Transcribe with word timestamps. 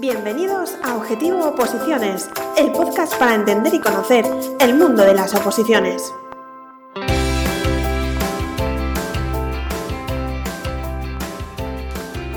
Bienvenidos 0.00 0.76
a 0.84 0.94
Objetivo 0.94 1.44
Oposiciones, 1.44 2.30
el 2.56 2.70
podcast 2.70 3.18
para 3.18 3.34
entender 3.34 3.74
y 3.74 3.80
conocer 3.80 4.24
el 4.60 4.74
mundo 4.74 5.02
de 5.02 5.12
las 5.12 5.34
oposiciones. 5.34 6.14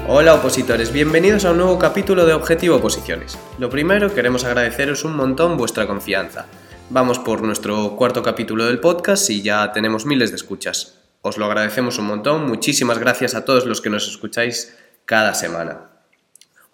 Hola 0.08 0.34
opositores, 0.34 0.92
bienvenidos 0.92 1.46
a 1.46 1.52
un 1.52 1.58
nuevo 1.58 1.78
capítulo 1.78 2.26
de 2.26 2.34
Objetivo 2.34 2.78
Oposiciones. 2.78 3.38
Lo 3.60 3.70
primero, 3.70 4.12
queremos 4.12 4.44
agradeceros 4.44 5.06
un 5.06 5.16
montón 5.16 5.56
vuestra 5.56 5.86
confianza. 5.86 6.48
Vamos 6.90 7.20
por 7.20 7.44
nuestro 7.44 7.96
cuarto 7.96 8.24
capítulo 8.24 8.66
del 8.66 8.80
podcast 8.80 9.30
y 9.30 9.44
ya 9.44 9.72
tenemos 9.72 10.08
miles 10.08 10.32
de 10.32 10.38
escuchas. 10.38 10.98
Os 11.22 11.38
lo 11.38 11.46
agradecemos 11.46 12.00
un 12.00 12.08
montón, 12.08 12.48
muchísimas 12.48 12.98
gracias 12.98 13.36
a 13.36 13.46
todos 13.46 13.68
los 13.68 13.82
que 13.82 13.92
nos 13.92 14.08
escucháis 14.08 14.76
cada 15.06 15.36
semana. 15.36 15.91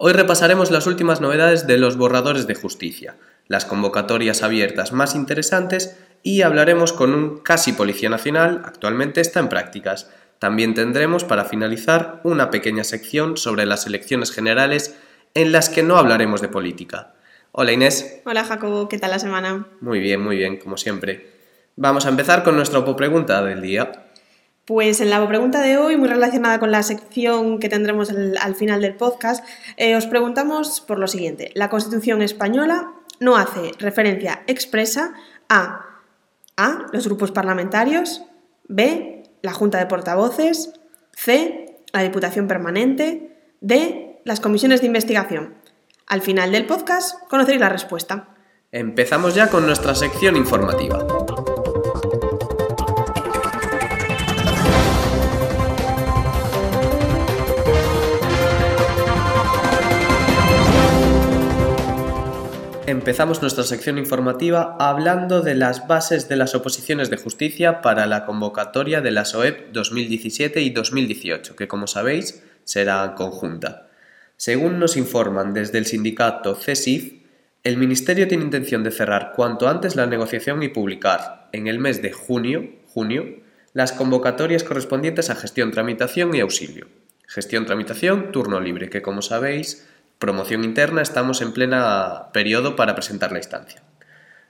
Hoy 0.00 0.12
repasaremos 0.12 0.70
las 0.70 0.86
últimas 0.86 1.20
novedades 1.20 1.66
de 1.66 1.76
los 1.76 1.96
borradores 1.96 2.46
de 2.46 2.54
justicia, 2.54 3.16
las 3.48 3.64
convocatorias 3.64 4.44
abiertas 4.44 4.92
más 4.92 5.16
interesantes 5.16 5.98
y 6.22 6.42
hablaremos 6.42 6.92
con 6.92 7.12
un 7.12 7.40
casi 7.40 7.72
Policía 7.72 8.08
Nacional, 8.08 8.62
actualmente 8.64 9.20
está 9.20 9.40
en 9.40 9.48
prácticas. 9.48 10.08
También 10.38 10.74
tendremos 10.74 11.24
para 11.24 11.46
finalizar 11.46 12.20
una 12.22 12.48
pequeña 12.48 12.84
sección 12.84 13.36
sobre 13.36 13.66
las 13.66 13.88
elecciones 13.88 14.30
generales 14.30 14.96
en 15.34 15.50
las 15.50 15.68
que 15.68 15.82
no 15.82 15.96
hablaremos 15.96 16.40
de 16.40 16.48
política. 16.48 17.14
Hola 17.50 17.72
Inés. 17.72 18.20
Hola 18.24 18.44
Jacobo, 18.44 18.88
¿qué 18.88 18.98
tal 18.98 19.10
la 19.10 19.18
semana? 19.18 19.66
Muy 19.80 19.98
bien, 19.98 20.22
muy 20.22 20.36
bien, 20.36 20.58
como 20.58 20.76
siempre. 20.76 21.32
Vamos 21.74 22.06
a 22.06 22.10
empezar 22.10 22.44
con 22.44 22.54
nuestra 22.54 22.84
pregunta 22.94 23.42
del 23.42 23.62
día. 23.62 24.07
Pues 24.68 25.00
en 25.00 25.08
la 25.08 25.26
pregunta 25.26 25.62
de 25.62 25.78
hoy, 25.78 25.96
muy 25.96 26.10
relacionada 26.10 26.60
con 26.60 26.70
la 26.70 26.82
sección 26.82 27.58
que 27.58 27.70
tendremos 27.70 28.10
al 28.10 28.54
final 28.54 28.82
del 28.82 28.96
podcast, 28.96 29.42
eh, 29.78 29.96
os 29.96 30.06
preguntamos 30.06 30.82
por 30.82 30.98
lo 30.98 31.06
siguiente. 31.06 31.50
La 31.54 31.70
Constitución 31.70 32.20
española 32.20 32.92
no 33.18 33.38
hace 33.38 33.72
referencia 33.78 34.42
expresa 34.46 35.14
a 35.48 35.86
A. 36.58 36.86
Los 36.92 37.06
grupos 37.06 37.32
parlamentarios. 37.32 38.24
B. 38.64 39.22
La 39.40 39.54
Junta 39.54 39.78
de 39.78 39.86
Portavoces. 39.86 40.74
C. 41.14 41.78
La 41.94 42.02
Diputación 42.02 42.46
Permanente. 42.46 43.38
D. 43.62 44.20
Las 44.24 44.40
comisiones 44.40 44.82
de 44.82 44.88
investigación. 44.88 45.54
Al 46.06 46.20
final 46.20 46.52
del 46.52 46.66
podcast 46.66 47.18
conoceréis 47.30 47.62
la 47.62 47.70
respuesta. 47.70 48.34
Empezamos 48.70 49.34
ya 49.34 49.48
con 49.48 49.64
nuestra 49.64 49.94
sección 49.94 50.36
informativa. 50.36 51.06
Empezamos 62.88 63.42
nuestra 63.42 63.64
sección 63.64 63.98
informativa 63.98 64.74
hablando 64.80 65.42
de 65.42 65.54
las 65.54 65.86
bases 65.86 66.26
de 66.30 66.36
las 66.36 66.54
oposiciones 66.54 67.10
de 67.10 67.18
justicia 67.18 67.82
para 67.82 68.06
la 68.06 68.24
convocatoria 68.24 69.02
de 69.02 69.10
las 69.10 69.34
OEP 69.34 69.72
2017 69.72 70.62
y 70.62 70.70
2018, 70.70 71.54
que 71.54 71.68
como 71.68 71.86
sabéis 71.86 72.42
será 72.64 73.14
conjunta. 73.14 73.90
Según 74.38 74.78
nos 74.78 74.96
informan 74.96 75.52
desde 75.52 75.76
el 75.76 75.84
sindicato 75.84 76.54
CESIF, 76.54 77.12
el 77.62 77.76
Ministerio 77.76 78.26
tiene 78.26 78.44
intención 78.44 78.82
de 78.82 78.90
cerrar 78.90 79.34
cuanto 79.36 79.68
antes 79.68 79.94
la 79.94 80.06
negociación 80.06 80.62
y 80.62 80.68
publicar 80.68 81.50
en 81.52 81.66
el 81.66 81.78
mes 81.78 82.00
de 82.00 82.12
junio, 82.12 82.70
junio 82.86 83.26
las 83.74 83.92
convocatorias 83.92 84.64
correspondientes 84.64 85.28
a 85.28 85.34
gestión, 85.34 85.72
tramitación 85.72 86.34
y 86.34 86.40
auxilio. 86.40 86.86
Gestión, 87.26 87.66
tramitación, 87.66 88.32
turno 88.32 88.58
libre, 88.58 88.88
que 88.88 89.02
como 89.02 89.20
sabéis 89.20 89.86
promoción 90.18 90.64
interna 90.64 91.02
estamos 91.02 91.40
en 91.42 91.52
plena 91.52 92.30
periodo 92.32 92.76
para 92.76 92.94
presentar 92.94 93.32
la 93.32 93.38
instancia. 93.38 93.82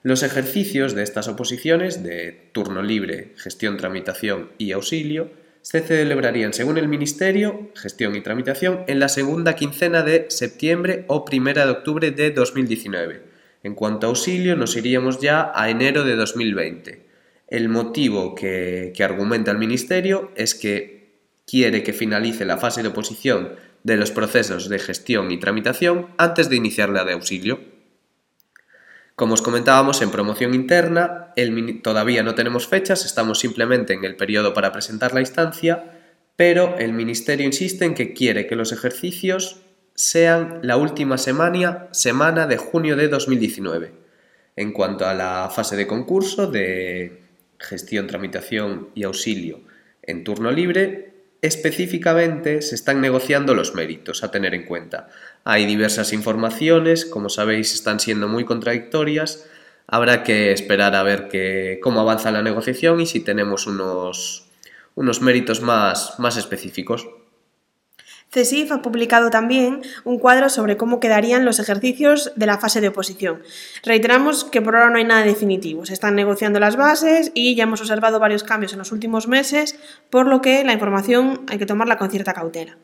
Los 0.03 0.23
ejercicios 0.23 0.95
de 0.95 1.03
estas 1.03 1.29
oposiciones 1.29 2.03
de 2.03 2.51
turno 2.53 2.83
libre, 2.83 3.33
gestión, 3.37 3.77
tramitación 3.77 4.51
y 4.57 4.73
auxilio 4.73 5.31
se 5.63 5.81
celebrarían 5.81 6.55
según 6.55 6.79
el 6.79 6.89
Ministerio, 6.89 7.71
gestión 7.75 8.15
y 8.15 8.23
tramitación, 8.23 8.85
en 8.87 9.01
la 9.01 9.09
segunda 9.09 9.55
quincena 9.57 10.03
de 10.03 10.27
septiembre 10.31 11.05
o 11.09 11.25
primera 11.25 11.67
de 11.67 11.73
octubre 11.73 12.11
de 12.11 12.31
2019. 12.31 13.23
En 13.65 13.75
cuanto 13.75 14.07
a 14.07 14.11
auxilio, 14.11 14.57
nos 14.57 14.77
iríamos 14.77 15.21
ya 15.21 15.53
a 15.55 15.69
enero 15.69 16.05
de 16.05 16.15
2020. 16.15 17.07
El 17.49 17.69
motivo 17.69 18.35
que, 18.35 18.93
que 18.95 19.05
argumenta 19.05 19.51
el 19.51 19.59
Ministerio 19.59 20.31
es 20.37 20.55
que 20.55 21.19
quiere 21.47 21.83
que 21.83 21.93
finalice 21.93 22.45
la 22.45 22.59
fase 22.59 22.83
de 22.83 22.89
oposición 22.89 23.57
de 23.85 23.97
los 23.97 24.11
procesos 24.11 24.69
de 24.69 24.79
gestión 24.79 25.31
y 25.31 25.39
tramitación 25.39 26.09
antes 26.19 26.49
de 26.49 26.57
iniciar 26.57 26.91
la 26.91 27.05
de 27.05 27.13
auxilio. 27.13 27.61
Como 29.17 29.35
os 29.35 29.43
comentábamos, 29.43 30.01
en 30.01 30.11
promoción 30.11 30.55
interna 30.55 31.33
todavía 31.83 32.23
no 32.23 32.35
tenemos 32.35 32.69
fechas, 32.69 33.05
estamos 33.05 33.41
simplemente 33.41 33.93
en 33.93 34.05
el 34.05 34.17
periodo 34.17 34.55
para 34.55 34.73
presentar 34.73 35.13
la 35.13 35.21
instancia, 35.21 35.99
pero 36.37 36.79
el 36.79 36.93
Ministerio 36.93 37.45
insiste 37.45 37.85
en 37.85 37.95
que 37.95 38.13
quiere 38.13 38.47
que 38.47 38.55
los 38.55 38.71
ejercicios 38.71 39.63
sean 39.95 40.61
la 40.63 40.77
última 40.77 41.19
semana, 41.19 41.89
semana 41.91 42.47
de 42.47 42.59
junio 42.59 42.95
de 42.95 43.09
2019. 43.09 43.93
En 44.55 44.73
cuanto 44.73 45.07
a 45.07 45.15
la 45.15 45.51
fase 45.51 45.75
de 45.75 45.89
concurso 45.89 46.47
de 46.47 47.23
gestión, 47.59 48.07
tramitación 48.07 48.91
y 48.95 49.03
auxilio 49.03 49.61
en 50.03 50.23
turno 50.23 50.53
libre, 50.53 51.18
Específicamente 51.41 52.63
se 52.63 52.75
están 52.75 53.01
negociando 53.01 53.55
los 53.55 53.75
méritos 53.75 54.25
a 54.25 54.31
tener 54.33 54.55
en 54.55 54.65
cuenta. 54.65 55.09
Hay 55.45 55.67
diversas 55.67 56.13
informaciones, 56.13 57.05
como 57.05 57.29
sabéis 57.29 57.75
están 57.75 58.01
siendo 58.01 58.27
muy 58.27 58.45
contradictorias. 58.45 59.49
Habrá 59.87 60.25
que 60.25 60.51
esperar 60.51 60.97
a 60.97 61.03
ver 61.05 61.29
cómo 61.81 62.01
avanza 62.01 62.33
la 62.33 62.43
negociación 62.43 63.01
y 63.01 63.07
si 63.07 63.21
tenemos 63.21 63.69
unos, 63.69 64.49
unos 64.97 65.23
méritos 65.23 65.63
más, 65.63 66.19
más 66.19 66.37
específicos. 66.37 67.07
CESIF 68.31 68.73
ha 68.73 68.83
publicado 68.83 69.31
también 69.31 69.81
un 70.05 70.19
cuadro 70.19 70.51
sobre 70.51 70.77
cómo 70.77 71.01
quedarían 71.01 71.45
los 71.45 71.59
ejercicios 71.59 72.33
de 72.37 72.47
la 72.47 72.59
fase 72.59 72.81
de 72.81 72.89
oposición. 72.89 73.43
Reiteramos 73.83 74.45
que 74.45 74.61
por 74.61 74.77
ahora 74.77 74.91
no 74.91 74.99
hay 74.99 75.05
nada 75.05 75.25
definitivo, 75.25 75.87
se 75.87 75.95
están 75.95 76.15
negociando 76.15 76.61
las 76.61 76.77
bases 76.77 77.33
y 77.35 77.55
ya 77.55 77.65
hemos 77.65 77.81
observado 77.81 78.19
varios 78.19 78.45
cambios 78.45 78.73
en 78.73 78.81
los 78.81 78.93
últimos 78.93 79.29
meses, 79.29 79.79
por 80.11 80.27
lo 80.27 80.43
que 80.43 80.63
la 80.65 80.75
información 80.75 81.47
hay 81.49 81.59
que 81.59 81.67
tomarla 81.67 81.97
con 81.97 82.11
cierta 82.11 82.35
cautela. 82.35 82.77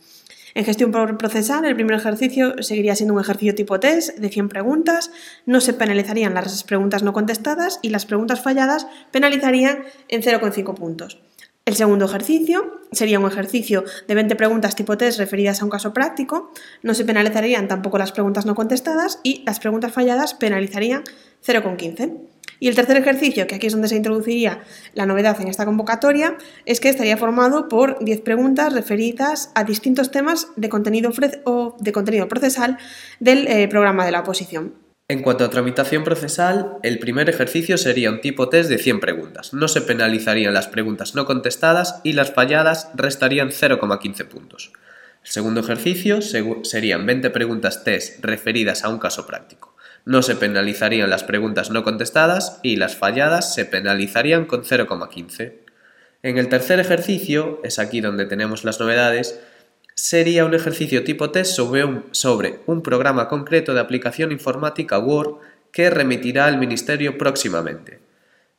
En 0.54 0.64
gestión 0.64 0.92
procesal, 0.92 1.64
el 1.64 1.74
primer 1.74 1.96
ejercicio 1.96 2.62
seguiría 2.62 2.94
siendo 2.94 3.14
un 3.14 3.20
ejercicio 3.20 3.56
tipo 3.56 3.80
test 3.80 4.16
de 4.16 4.28
100 4.28 4.48
preguntas, 4.48 5.10
no 5.46 5.60
se 5.60 5.72
penalizarían 5.72 6.32
las 6.32 6.62
preguntas 6.62 7.02
no 7.02 7.12
contestadas 7.12 7.80
y 7.82 7.88
las 7.88 8.06
preguntas 8.06 8.40
falladas 8.40 8.86
penalizarían 9.10 9.84
en 10.08 10.22
0,5 10.22 10.74
puntos. 10.74 11.18
El 11.66 11.76
segundo 11.76 12.04
ejercicio 12.04 12.82
sería 12.92 13.18
un 13.18 13.26
ejercicio 13.26 13.84
de 14.06 14.14
20 14.14 14.36
preguntas 14.36 14.76
tipo 14.76 14.98
test 14.98 15.18
referidas 15.18 15.62
a 15.62 15.64
un 15.64 15.70
caso 15.70 15.94
práctico. 15.94 16.52
No 16.82 16.92
se 16.92 17.06
penalizarían 17.06 17.68
tampoco 17.68 17.96
las 17.96 18.12
preguntas 18.12 18.44
no 18.44 18.54
contestadas 18.54 19.18
y 19.22 19.42
las 19.46 19.60
preguntas 19.60 19.90
falladas 19.90 20.34
penalizarían 20.34 21.04
0,15. 21.42 22.18
Y 22.60 22.68
el 22.68 22.74
tercer 22.74 22.98
ejercicio, 22.98 23.46
que 23.46 23.54
aquí 23.54 23.66
es 23.66 23.72
donde 23.72 23.88
se 23.88 23.96
introduciría 23.96 24.62
la 24.92 25.06
novedad 25.06 25.40
en 25.40 25.48
esta 25.48 25.64
convocatoria, 25.64 26.36
es 26.66 26.80
que 26.80 26.90
estaría 26.90 27.16
formado 27.16 27.70
por 27.70 28.04
10 28.04 28.20
preguntas 28.20 28.74
referidas 28.74 29.50
a 29.54 29.64
distintos 29.64 30.10
temas 30.10 30.48
de 30.56 30.68
contenido, 30.68 31.12
o 31.44 31.76
de 31.80 31.92
contenido 31.92 32.28
procesal 32.28 32.76
del 33.20 33.48
eh, 33.48 33.68
programa 33.68 34.04
de 34.04 34.12
la 34.12 34.20
oposición. 34.20 34.83
En 35.06 35.20
cuanto 35.20 35.44
a 35.44 35.50
tramitación 35.50 36.02
procesal, 36.02 36.78
el 36.82 36.98
primer 36.98 37.28
ejercicio 37.28 37.76
sería 37.76 38.10
un 38.10 38.22
tipo 38.22 38.48
test 38.48 38.70
de 38.70 38.78
100 38.78 39.00
preguntas. 39.00 39.52
No 39.52 39.68
se 39.68 39.82
penalizarían 39.82 40.54
las 40.54 40.66
preguntas 40.66 41.14
no 41.14 41.26
contestadas 41.26 42.00
y 42.04 42.14
las 42.14 42.32
falladas 42.32 42.88
restarían 42.94 43.50
0,15 43.50 44.24
puntos. 44.26 44.72
El 45.22 45.30
segundo 45.30 45.60
ejercicio 45.60 46.20
serían 46.22 47.04
20 47.04 47.28
preguntas 47.28 47.84
test 47.84 48.24
referidas 48.24 48.82
a 48.82 48.88
un 48.88 48.98
caso 48.98 49.26
práctico. 49.26 49.76
No 50.06 50.22
se 50.22 50.36
penalizarían 50.36 51.10
las 51.10 51.22
preguntas 51.22 51.68
no 51.68 51.84
contestadas 51.84 52.58
y 52.62 52.76
las 52.76 52.96
falladas 52.96 53.54
se 53.54 53.66
penalizarían 53.66 54.46
con 54.46 54.64
0,15. 54.64 55.52
En 56.22 56.38
el 56.38 56.48
tercer 56.48 56.80
ejercicio, 56.80 57.60
es 57.62 57.78
aquí 57.78 58.00
donde 58.00 58.24
tenemos 58.24 58.64
las 58.64 58.80
novedades, 58.80 59.38
sería 59.94 60.44
un 60.44 60.54
ejercicio 60.54 61.04
tipo 61.04 61.30
test 61.30 61.54
sobre 61.54 61.84
un, 61.84 62.04
sobre 62.10 62.60
un 62.66 62.82
programa 62.82 63.28
concreto 63.28 63.74
de 63.74 63.80
aplicación 63.80 64.32
informática 64.32 64.98
Word 64.98 65.36
que 65.72 65.90
remitirá 65.90 66.46
al 66.46 66.58
Ministerio 66.58 67.18
próximamente. 67.18 68.00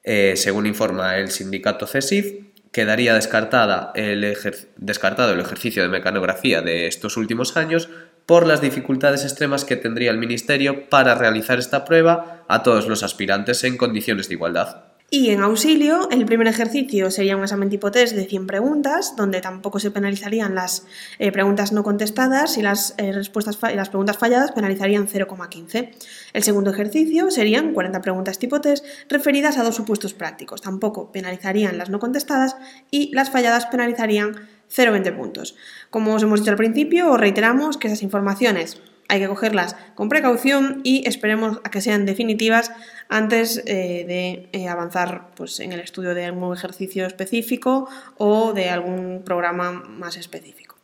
Eh, 0.04 0.34
según 0.36 0.66
informa 0.66 1.18
el 1.18 1.32
sindicato 1.32 1.88
CESIF, 1.88 2.46
quedaría 2.72 3.14
descartada 3.14 3.92
el 3.96 4.36
descartado 4.76 5.34
el 5.34 5.40
ejercicio 5.40 5.82
de 5.82 5.90
mecanografía 5.90 6.62
de 6.62 6.88
estos 6.88 7.16
últimos 7.16 7.56
años 7.56 7.90
por 8.26 8.46
las 8.46 8.60
dificultades 8.60 9.24
extremas 9.24 9.66
que 9.66 9.78
tendría 9.78 10.12
el 10.12 10.18
Ministerio 10.18 10.90
para 10.90 11.16
realizar 11.16 11.58
esta 11.60 11.86
prueba 11.86 12.44
a 12.48 12.64
todos 12.64 12.88
los 12.88 13.04
aspirantes 13.04 13.64
en 13.64 13.78
condiciones 13.78 14.28
de 14.28 14.34
igualdad. 14.34 14.95
Y 15.12 15.30
en 15.30 15.42
auxilio, 15.42 16.10
el 16.10 16.26
primer 16.26 16.48
ejercicio 16.48 17.12
sería 17.12 17.38
un 17.38 17.44
examen 17.44 17.70
tipo 17.70 17.92
test 17.92 18.16
de 18.16 18.26
100 18.26 18.48
preguntas, 18.48 19.16
donde 19.16 19.40
tampoco 19.40 19.80
se 19.80 19.92
penalizarían 19.92 20.56
las 20.56 20.88
eh, 21.20 21.32
preguntas 21.32 21.72
no 21.72 21.84
contestadas 21.84 22.58
y 22.58 22.64
las, 22.64 22.96
eh, 22.98 23.12
respuestas 23.12 23.60
las 23.76 23.90
preguntas 23.90 24.18
falladas 24.18 24.52
penalizarían 24.52 25.08
0,15. 25.08 25.92
El 26.34 26.44
segundo 26.44 26.72
ejercicio 26.72 27.30
serían 27.30 27.74
40 27.74 28.02
preguntas 28.02 28.40
tipo 28.40 28.62
test 28.62 28.84
referidas 29.08 29.58
a 29.60 29.64
dos 29.64 29.76
supuestos 29.76 30.16
prácticos. 30.16 30.62
Tampoco 30.62 31.12
penalizarían 31.12 31.78
las 31.78 31.92
no 31.92 32.00
contestadas 32.00 32.56
y 32.90 33.14
las 33.14 33.30
falladas 33.30 33.68
penalizarían 33.68 34.36
0,20 34.76 35.16
puntos. 35.16 35.56
Como 35.92 36.16
os 36.16 36.24
hemos 36.24 36.40
dicho 36.40 36.52
al 36.52 36.58
principio, 36.58 37.12
os 37.12 37.20
reiteramos 37.20 37.78
que 37.78 37.88
esas 37.88 38.02
informaciones 38.02 38.82
hay 39.08 39.20
que 39.20 39.28
cogerlas 39.28 39.76
con 39.94 40.10
precaución 40.10 40.82
y 40.84 41.08
esperemos 41.08 41.60
a 41.64 41.70
que 41.70 41.82
sean 41.82 42.06
definitivas 42.06 42.72
antes 43.10 43.62
eh, 43.66 44.06
de 44.08 44.50
eh, 44.52 44.68
avanzar 44.68 45.32
pues, 45.36 45.60
en 45.60 45.72
el 45.72 45.80
estudio 45.80 46.14
de 46.14 46.26
algún 46.26 46.54
ejercicio 46.54 47.06
específico 47.06 47.88
o 48.18 48.54
de 48.54 48.70
algún 48.70 49.24
programa 49.24 49.72
más 49.72 50.18
específico. 50.18 50.76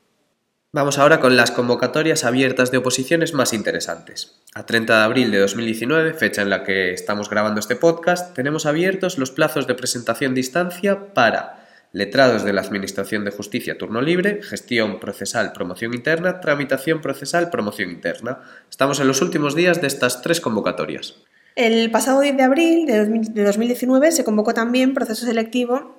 Vamos 0.73 0.97
ahora 0.97 1.19
con 1.19 1.35
las 1.35 1.51
convocatorias 1.51 2.23
abiertas 2.23 2.71
de 2.71 2.77
oposiciones 2.77 3.33
más 3.33 3.51
interesantes. 3.51 4.39
A 4.55 4.65
30 4.65 4.99
de 4.99 5.03
abril 5.03 5.31
de 5.31 5.39
2019, 5.39 6.13
fecha 6.13 6.41
en 6.41 6.49
la 6.49 6.63
que 6.63 6.93
estamos 6.93 7.29
grabando 7.29 7.59
este 7.59 7.75
podcast, 7.75 8.33
tenemos 8.33 8.65
abiertos 8.65 9.17
los 9.17 9.31
plazos 9.31 9.67
de 9.67 9.75
presentación 9.75 10.33
de 10.33 10.39
instancia 10.39 11.13
para 11.13 11.61
letrados 11.91 12.45
de 12.45 12.53
la 12.53 12.61
Administración 12.61 13.25
de 13.25 13.31
Justicia 13.31 13.77
turno 13.77 14.01
libre, 14.01 14.41
gestión 14.43 15.01
procesal 15.01 15.51
promoción 15.51 15.93
interna, 15.93 16.39
tramitación 16.39 17.01
procesal 17.01 17.49
promoción 17.49 17.91
interna. 17.91 18.39
Estamos 18.69 19.01
en 19.01 19.07
los 19.07 19.21
últimos 19.21 19.55
días 19.55 19.81
de 19.81 19.87
estas 19.87 20.21
tres 20.21 20.39
convocatorias. 20.39 21.15
El 21.55 21.91
pasado 21.91 22.21
10 22.21 22.37
de 22.37 22.43
abril 22.43 22.85
de 22.85 23.43
2019 23.43 24.11
se 24.11 24.23
convocó 24.23 24.53
también 24.53 24.93
proceso 24.93 25.25
selectivo 25.25 25.95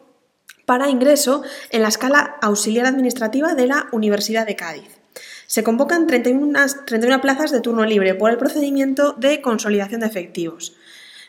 para 0.64 0.88
ingreso 0.88 1.42
en 1.70 1.82
la 1.82 1.88
escala 1.88 2.36
auxiliar 2.40 2.86
administrativa 2.86 3.54
de 3.54 3.66
la 3.66 3.86
Universidad 3.92 4.46
de 4.46 4.56
Cádiz. 4.56 4.88
Se 5.46 5.62
convocan 5.62 6.06
31, 6.06 6.58
31 6.86 7.20
plazas 7.20 7.50
de 7.50 7.60
turno 7.60 7.84
libre 7.84 8.14
por 8.14 8.30
el 8.30 8.38
procedimiento 8.38 9.12
de 9.12 9.42
consolidación 9.42 10.00
de 10.00 10.06
efectivos. 10.06 10.74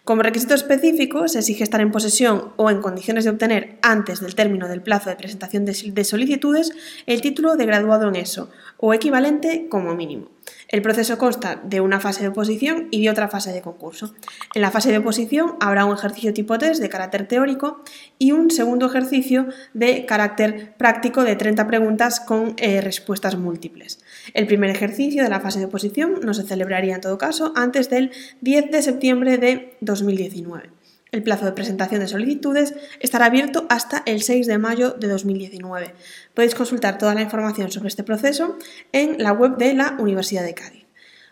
Como 0.06 0.22
requisito 0.22 0.54
específico, 0.54 1.30
se 1.30 1.40
exige 1.40 1.64
estar 1.64 1.80
en 1.80 1.90
posesión 1.90 2.52
o 2.58 2.70
en 2.70 2.82
condiciones 2.82 3.24
de 3.24 3.30
obtener 3.30 3.78
antes 3.82 4.20
del 4.20 4.36
término 4.36 4.68
del 4.68 4.82
plazo 4.82 5.10
de 5.10 5.16
presentación 5.16 5.64
de 5.64 6.04
solicitudes 6.04 6.74
el 7.06 7.22
título 7.22 7.56
de 7.56 7.66
graduado 7.66 8.10
en 8.10 8.18
eso 8.18 8.50
o 8.76 8.94
equivalente 8.94 9.68
como 9.70 9.96
mínimo. 9.96 10.28
El 10.68 10.82
proceso 10.82 11.18
consta 11.18 11.62
de 11.64 11.80
una 11.80 12.02
fase 12.02 12.22
de 12.22 12.28
oposición 12.28 12.90
y 12.92 13.02
de 13.02 13.10
otra 13.10 13.30
fase 13.30 13.54
de 13.54 13.62
concurso. 13.62 14.14
En 14.54 14.62
la 14.62 14.72
fase 14.72 14.92
de 14.92 14.98
oposición 14.98 15.56
habrá 15.62 15.86
un 15.86 15.96
ejercicio 15.96 16.34
tipo 16.34 16.58
test 16.58 16.82
de 16.82 16.90
carácter 16.90 17.26
teórico 17.26 17.82
y 18.20 18.34
un 18.34 18.52
segundo 18.52 18.88
ejercicio 18.88 19.48
de 19.74 20.06
carácter 20.06 20.76
práctico 20.76 21.24
de 21.24 21.38
30 21.38 21.66
preguntas 21.66 22.20
con 22.20 22.56
eh, 22.58 22.82
respuestas 22.82 23.38
múltiples. 23.38 24.03
El 24.34 24.48
primer 24.48 24.70
ejercicio 24.70 25.24
de 25.24 25.30
la 25.30 25.40
fase 25.40 25.60
de 25.60 25.66
oposición 25.66 26.20
no 26.24 26.34
se 26.34 26.44
celebraría 26.44 26.96
en 26.96 27.02
todo 27.02 27.18
caso 27.18 27.52
antes 27.56 27.90
del 27.90 28.12
10 28.42 28.72
de 28.72 28.82
septiembre 28.82 29.38
de 29.38 29.76
2019. 29.82 30.70
El 31.12 31.22
plazo 31.22 31.46
de 31.46 31.52
presentación 31.52 32.02
de 32.02 32.08
solicitudes 32.08 32.74
estará 33.00 33.26
abierto 33.26 33.68
hasta 33.70 34.02
el 34.08 34.24
6 34.24 34.48
de 34.48 34.58
mayo 34.58 34.92
de 34.92 35.08
2019. 35.08 35.94
Podéis 36.34 36.56
consultar 36.56 36.98
toda 36.98 37.14
la 37.14 37.22
información 37.22 37.72
sobre 37.72 37.90
este 37.90 38.04
proceso 38.04 38.58
en 38.94 39.22
la 39.22 39.32
web 39.32 39.58
de 39.58 39.76
la 39.76 39.96
Universidad 40.00 40.44
de 40.44 40.56
Cádiz. 40.56 40.84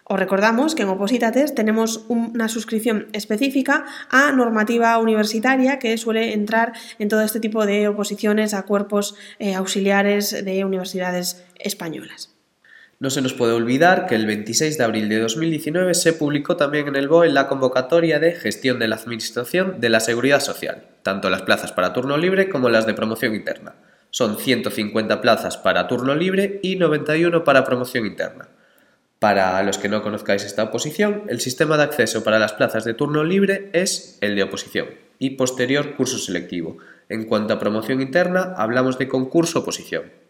Os 0.04 0.20
recordamos 0.20 0.76
que 0.76 0.84
en 0.84 0.90
Opositates 0.90 1.56
tenemos 1.56 2.06
una 2.10 2.48
suscripción 2.48 3.08
específica 3.14 3.86
a 4.10 4.32
normativa 4.34 4.98
universitaria 4.98 5.80
que 5.80 5.98
suele 5.98 6.34
entrar 6.34 6.74
en 7.00 7.08
todo 7.08 7.22
este 7.22 7.40
tipo 7.40 7.66
de 7.66 7.88
oposiciones 7.88 8.54
a 8.54 8.64
cuerpos 8.64 9.16
eh, 9.40 9.56
auxiliares 9.56 10.44
de 10.44 10.66
universidades 10.66 11.44
españolas. 11.58 12.36
No 13.02 13.10
se 13.10 13.24
nos 13.24 13.34
puede 13.34 13.54
olvidar 13.54 14.06
que 14.06 14.14
el 14.14 14.28
26 14.28 14.78
de 14.78 14.84
abril 14.84 15.10
de 15.10 15.20
2019 15.22 15.96
se 15.96 16.14
publicó 16.14 16.56
también 16.56 16.88
en 16.88 16.96
el 16.96 17.08
BOE 17.08 17.32
la 17.32 17.48
convocatoria 17.48 18.20
de 18.20 18.34
gestión 18.34 18.78
de 18.78 18.88
la 18.88 18.98
Administración 18.98 19.80
de 19.80 19.90
la 19.90 20.00
Seguridad 20.00 20.40
Social, 20.40 20.84
tanto 21.02 21.32
las 21.32 21.42
plazas 21.42 21.72
para 21.72 21.94
turno 21.94 22.16
libre 22.16 22.48
como 22.48 22.70
las 22.70 22.86
de 22.86 22.94
promoción 22.94 23.34
interna. 23.34 23.74
Son 24.12 24.38
150 24.38 25.20
plazas 25.20 25.58
para 25.58 25.88
turno 25.88 26.14
libre 26.14 26.60
y 26.62 26.76
91 26.76 27.44
para 27.44 27.64
promoción 27.64 28.06
interna. 28.06 28.50
Para 29.18 29.64
los 29.64 29.80
que 29.80 29.90
no 29.90 30.04
conozcáis 30.04 30.44
esta 30.44 30.62
oposición, 30.62 31.24
el 31.28 31.42
sistema 31.42 31.78
de 31.78 31.84
acceso 31.86 32.24
para 32.24 32.38
las 32.38 32.54
plazas 32.54 32.86
de 32.86 32.94
turno 32.94 33.24
libre 33.24 33.72
es 33.74 34.20
el 34.22 34.36
de 34.36 34.44
oposición 34.44 34.90
y 35.18 35.32
posterior 35.32 35.96
curso 35.96 36.20
selectivo. 36.20 36.78
En 37.10 37.26
cuanto 37.26 37.56
a 37.56 37.60
promoción 37.60 38.00
interna, 38.00 38.54
hablamos 38.58 39.00
de 39.00 39.08
concurso-oposición. 39.08 40.21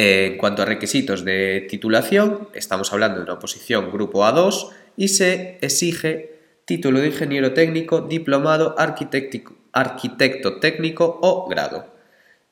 En 0.00 0.36
cuanto 0.36 0.62
a 0.62 0.64
requisitos 0.64 1.24
de 1.24 1.66
titulación, 1.68 2.50
estamos 2.54 2.92
hablando 2.92 3.16
de 3.16 3.24
una 3.24 3.32
oposición 3.32 3.90
grupo 3.90 4.24
A2 4.24 4.70
y 4.96 5.08
se 5.08 5.58
exige 5.60 6.38
título 6.66 7.00
de 7.00 7.08
ingeniero 7.08 7.52
técnico, 7.52 8.02
diplomado, 8.02 8.76
arquitecto 8.78 10.60
técnico 10.60 11.18
o 11.20 11.48
grado. 11.48 11.92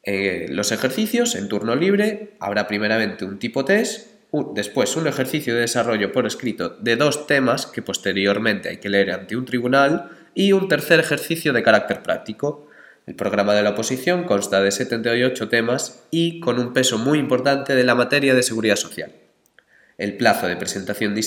Eh, 0.03 0.47
los 0.51 0.73
ejercicios 0.73 1.37
en 1.37 1.47
turno 1.47 1.77
libre 1.77 2.33
habrá 2.41 2.67
primeramente 2.67 3.25
un 3.25 3.39
tipo 3.39 3.65
test, 3.65 4.09
después 4.53 4.97
un 4.97 5.07
ejercicio 5.07 5.55
de 5.55 5.61
desarrollo 5.61 6.11
por 6.11 6.27
escrito 6.27 6.71
de 6.81 6.97
dos 6.97 7.29
temas 7.29 7.67
que 7.67 7.81
posteriormente 7.81 8.71
hay 8.71 8.79
que 8.79 8.89
leer 8.89 9.13
ante 9.13 9.37
un 9.37 9.45
tribunal 9.45 10.11
y 10.35 10.51
un 10.51 10.67
tercer 10.67 10.99
ejercicio 10.99 11.53
de 11.53 11.63
carácter 11.63 12.03
práctico. 12.03 12.66
El 13.07 13.15
programa 13.15 13.55
de 13.55 13.63
la 13.63 13.71
oposición 13.71 14.25
consta 14.25 14.61
de 14.61 14.73
78 14.73 15.49
temas 15.49 16.05
y 16.11 16.41
con 16.41 16.59
un 16.59 16.73
peso 16.73 16.99
muy 16.99 17.21
importante 17.21 17.77
de 17.77 17.85
la 17.85 17.95
materia 17.95 18.35
de 18.35 18.43
seguridad 18.43 18.75
social. 18.75 19.13
El 19.97 20.17
plazo 20.17 20.49
de 20.49 20.57
presentación 20.57 21.15
de 21.15 21.21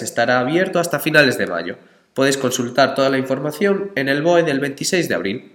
estará 0.00 0.38
abierto 0.38 0.78
hasta 0.78 1.00
finales 1.00 1.36
de 1.36 1.48
mayo. 1.48 1.76
Podéis 2.14 2.36
consultar 2.36 2.94
toda 2.94 3.10
la 3.10 3.18
información 3.18 3.90
en 3.96 4.08
el 4.08 4.22
BOE 4.22 4.44
del 4.44 4.60
26 4.60 5.08
de 5.08 5.14
abril. 5.16 5.52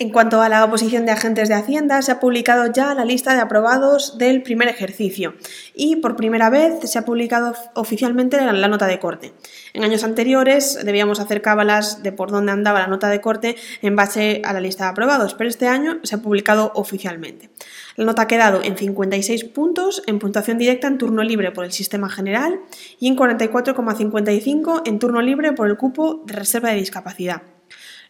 En 0.00 0.08
cuanto 0.08 0.40
a 0.40 0.48
la 0.48 0.64
oposición 0.64 1.04
de 1.04 1.12
agentes 1.12 1.50
de 1.50 1.54
Hacienda, 1.54 2.00
se 2.00 2.10
ha 2.10 2.20
publicado 2.20 2.72
ya 2.72 2.94
la 2.94 3.04
lista 3.04 3.34
de 3.34 3.42
aprobados 3.42 4.16
del 4.16 4.42
primer 4.42 4.68
ejercicio 4.68 5.34
y 5.74 5.96
por 5.96 6.16
primera 6.16 6.48
vez 6.48 6.90
se 6.90 6.98
ha 6.98 7.04
publicado 7.04 7.52
oficialmente 7.74 8.38
la, 8.38 8.68
nota 8.68 8.86
de 8.86 8.98
corte. 8.98 9.34
En 9.74 9.84
años 9.84 10.02
anteriores 10.02 10.78
debíamos 10.86 11.20
hacer 11.20 11.42
cábalas 11.42 12.02
de 12.02 12.12
por 12.12 12.30
dónde 12.30 12.50
andaba 12.50 12.78
la 12.80 12.86
nota 12.86 13.10
de 13.10 13.20
corte 13.20 13.56
en 13.82 13.94
base 13.94 14.40
a 14.42 14.54
la 14.54 14.60
lista 14.60 14.84
de 14.84 14.90
aprobados, 14.92 15.34
pero 15.34 15.50
este 15.50 15.68
año 15.68 15.98
se 16.02 16.14
ha 16.14 16.22
publicado 16.22 16.72
oficialmente. 16.74 17.50
La 17.96 18.06
nota 18.06 18.22
ha 18.22 18.26
quedado 18.26 18.62
en 18.62 18.78
56 18.78 19.44
puntos 19.44 20.02
en 20.06 20.18
puntuación 20.18 20.56
directa 20.56 20.86
en 20.86 20.96
turno 20.96 21.22
libre 21.24 21.52
por 21.52 21.66
el 21.66 21.72
sistema 21.72 22.08
general 22.08 22.58
y 22.98 23.08
en 23.08 23.18
44,55 23.18 24.80
en 24.86 24.98
turno 24.98 25.20
libre 25.20 25.52
por 25.52 25.68
el 25.68 25.76
cupo 25.76 26.22
de 26.24 26.32
reserva 26.32 26.70
de 26.70 26.76
discapacidad. 26.76 27.42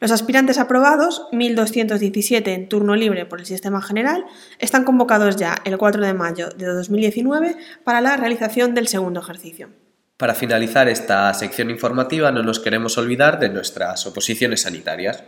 Los 0.00 0.12
aspirantes 0.12 0.56
aprobados, 0.56 1.26
1.217 1.30 2.48
en 2.48 2.68
turno 2.70 2.96
libre 2.96 3.26
por 3.26 3.38
el 3.38 3.44
sistema 3.44 3.82
general, 3.82 4.24
están 4.58 4.84
convocados 4.84 5.36
ya 5.36 5.58
el 5.66 5.76
4 5.76 6.06
de 6.06 6.14
mayo 6.14 6.48
de 6.48 6.64
2019 6.66 7.56
para 7.84 8.00
la 8.00 8.16
realización 8.16 8.74
del 8.74 8.88
segundo 8.88 9.20
ejercicio. 9.20 9.68
Para 10.16 10.34
finalizar 10.34 10.88
esta 10.88 11.32
sección 11.34 11.68
informativa 11.68 12.32
no 12.32 12.42
nos 12.42 12.60
queremos 12.60 12.96
olvidar 12.96 13.38
de 13.38 13.50
nuestras 13.50 14.06
oposiciones 14.06 14.62
sanitarias. 14.62 15.22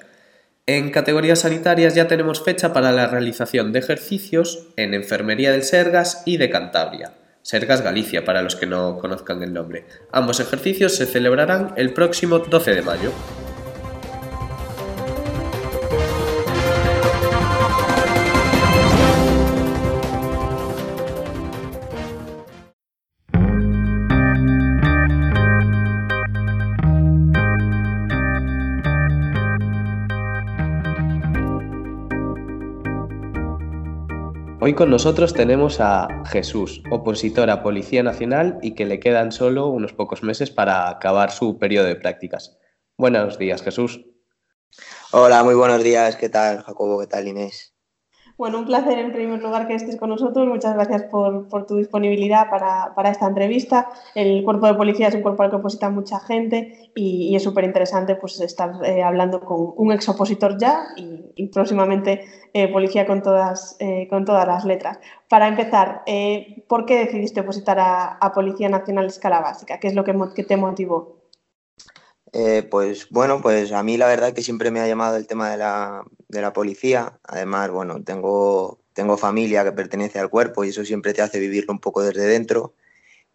En 0.65 0.91
categorías 0.91 1.41
sanitarias 1.41 1.95
ya 1.95 2.09
tenemos 2.09 2.43
fecha 2.43 2.73
para 2.73 2.93
la 2.93 3.09
realización 3.09 3.73
de 3.73 3.81
ejercicios 3.81 4.69
en 4.77 4.95
Enfermería 4.95 5.53
del 5.53 5.65
Sergas 5.65 6.23
y 6.25 6.39
de 6.39 6.49
Cantabria. 6.49 7.13
Sergas 7.43 7.83
Galicia, 7.83 8.25
para 8.25 8.41
los 8.41 8.57
que 8.57 8.67
no 8.67 8.97
conozcan 8.99 9.43
el 9.43 9.53
nombre. 9.53 9.85
Ambos 10.13 10.41
ejercicios 10.41 10.95
se 10.95 11.05
celebrarán 11.05 11.75
el 11.77 11.93
próximo 11.93 12.39
12 12.39 12.75
de 12.75 12.83
mayo. 12.83 13.13
Hoy 34.65 34.75
con 34.75 34.91
nosotros 34.91 35.35
tenemos 35.35 35.81
a 35.81 36.07
Jesús, 36.25 36.85
opositor 36.93 37.51
a 37.51 37.65
Policía 37.65 38.05
Nacional 38.05 38.61
y 38.63 38.77
que 38.77 38.87
le 38.87 39.01
quedan 39.01 39.33
solo 39.33 39.67
unos 39.67 39.93
pocos 39.93 40.23
meses 40.23 40.53
para 40.53 40.89
acabar 40.89 41.33
su 41.33 41.59
periodo 41.59 41.89
de 41.89 41.97
prácticas. 41.97 42.61
Buenos 42.97 43.39
días, 43.39 43.61
Jesús. 43.61 44.07
Hola, 45.11 45.43
muy 45.43 45.57
buenos 45.57 45.83
días. 45.83 46.15
¿Qué 46.15 46.29
tal, 46.29 46.63
Jacobo? 46.63 47.01
¿Qué 47.01 47.09
tal, 47.09 47.27
Inés? 47.27 47.72
Bueno, 48.39 48.59
un 48.59 48.65
placer 48.65 48.99
en 48.99 49.13
primer 49.13 49.43
lugar 49.43 49.67
que 49.69 49.75
estés 49.75 49.97
con 49.97 50.09
nosotros. 50.09 50.47
Muchas 50.49 50.75
gracias 50.75 51.03
por, 51.05 51.67
tu 51.67 51.77
disponibilidad 51.77 52.49
para, 52.49 53.11
esta 53.11 53.27
entrevista. 53.27 53.91
El 54.15 54.43
cuerpo 54.43 54.67
de 54.67 54.75
policía 54.75 55.09
es 55.09 55.15
un 55.15 55.23
cuerpo 55.23 55.43
al 55.43 55.51
que 55.51 55.57
oposita 55.57 55.91
mucha 55.91 56.19
gente 56.21 56.91
y, 56.95 57.35
es 57.37 57.43
súper 57.43 57.65
interesante 57.65 58.17
pues, 58.17 58.41
estar 58.41 58.73
eh, 58.85 59.03
hablando 59.03 59.41
con 59.41 59.75
un 59.77 59.93
ex 59.93 60.09
opositor 60.09 60.59
ya 60.59 60.87
y, 60.97 61.47
próximamente 61.49 62.25
eh, 62.55 62.69
policía 62.73 63.07
con 63.07 63.23
todas, 63.23 63.77
eh, 63.79 64.07
con 64.09 64.25
todas 64.25 64.47
las 64.47 64.65
letras. 64.65 64.99
Para 65.29 65.49
empezar, 65.49 66.03
¿por 66.69 66.87
qué 66.87 66.99
decidiste 66.99 67.41
opositar 67.41 67.79
a, 67.81 68.33
Policía 68.35 68.69
Nacional 68.69 69.07
Escala 69.07 69.41
Básica? 69.41 69.79
¿Qué 69.79 69.89
es 69.89 69.95
lo 69.95 70.05
que, 70.05 70.45
te 70.45 70.57
motivó? 70.57 71.21
pues 72.71 73.11
bueno, 73.11 73.43
pues 73.43 73.73
a 73.73 73.83
mí 73.83 73.99
la 73.99 74.07
verdad 74.07 74.33
que 74.33 74.43
siempre 74.43 74.71
me 74.71 74.81
ha 74.81 74.87
llamado 74.87 75.17
el 75.17 75.27
tema 75.27 75.51
de 75.51 75.59
la, 75.59 76.03
de 76.33 76.41
la 76.41 76.53
policía. 76.53 77.21
Además, 77.23 77.71
bueno, 77.71 78.03
tengo, 78.03 78.81
tengo 78.95 79.17
familia 79.17 79.63
que 79.63 79.73
pertenece 79.73 80.19
al 80.19 80.31
cuerpo 80.31 80.65
y 80.65 80.71
eso 80.71 80.85
siempre 80.85 81.13
te 81.13 81.23
hace 81.23 81.39
vivirlo 81.39 81.73
un 81.73 81.79
poco 81.79 82.03
desde 82.03 82.27
dentro. 82.27 82.75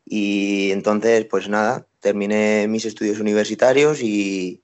Y 0.03 0.71
entonces, 0.71 1.25
pues 1.25 1.47
nada, 1.47 1.87
terminé 1.99 2.67
mis 2.67 2.85
estudios 2.85 3.19
universitarios 3.19 4.01
y, 4.01 4.63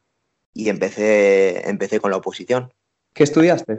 empecé, 0.55 1.69
empecé 1.69 1.99
con 1.99 2.11
la 2.11 2.17
oposición. 2.17 2.73
¿Qué 3.13 3.23
estudiaste? 3.23 3.73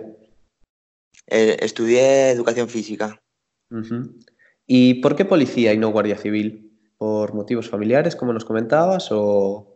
Eh, 1.26 1.56
estudié 1.60 2.30
educación 2.30 2.68
física. 2.68 3.20
¿Y 4.66 4.94
por 4.94 5.16
qué 5.16 5.24
policía 5.24 5.72
y 5.72 5.78
no 5.78 5.88
guardia 5.88 6.16
civil? 6.16 6.70
¿Por 6.96 7.34
motivos 7.34 7.68
familiares, 7.68 8.14
como 8.14 8.32
nos 8.32 8.44
comentabas, 8.44 9.08
o...? 9.10 9.73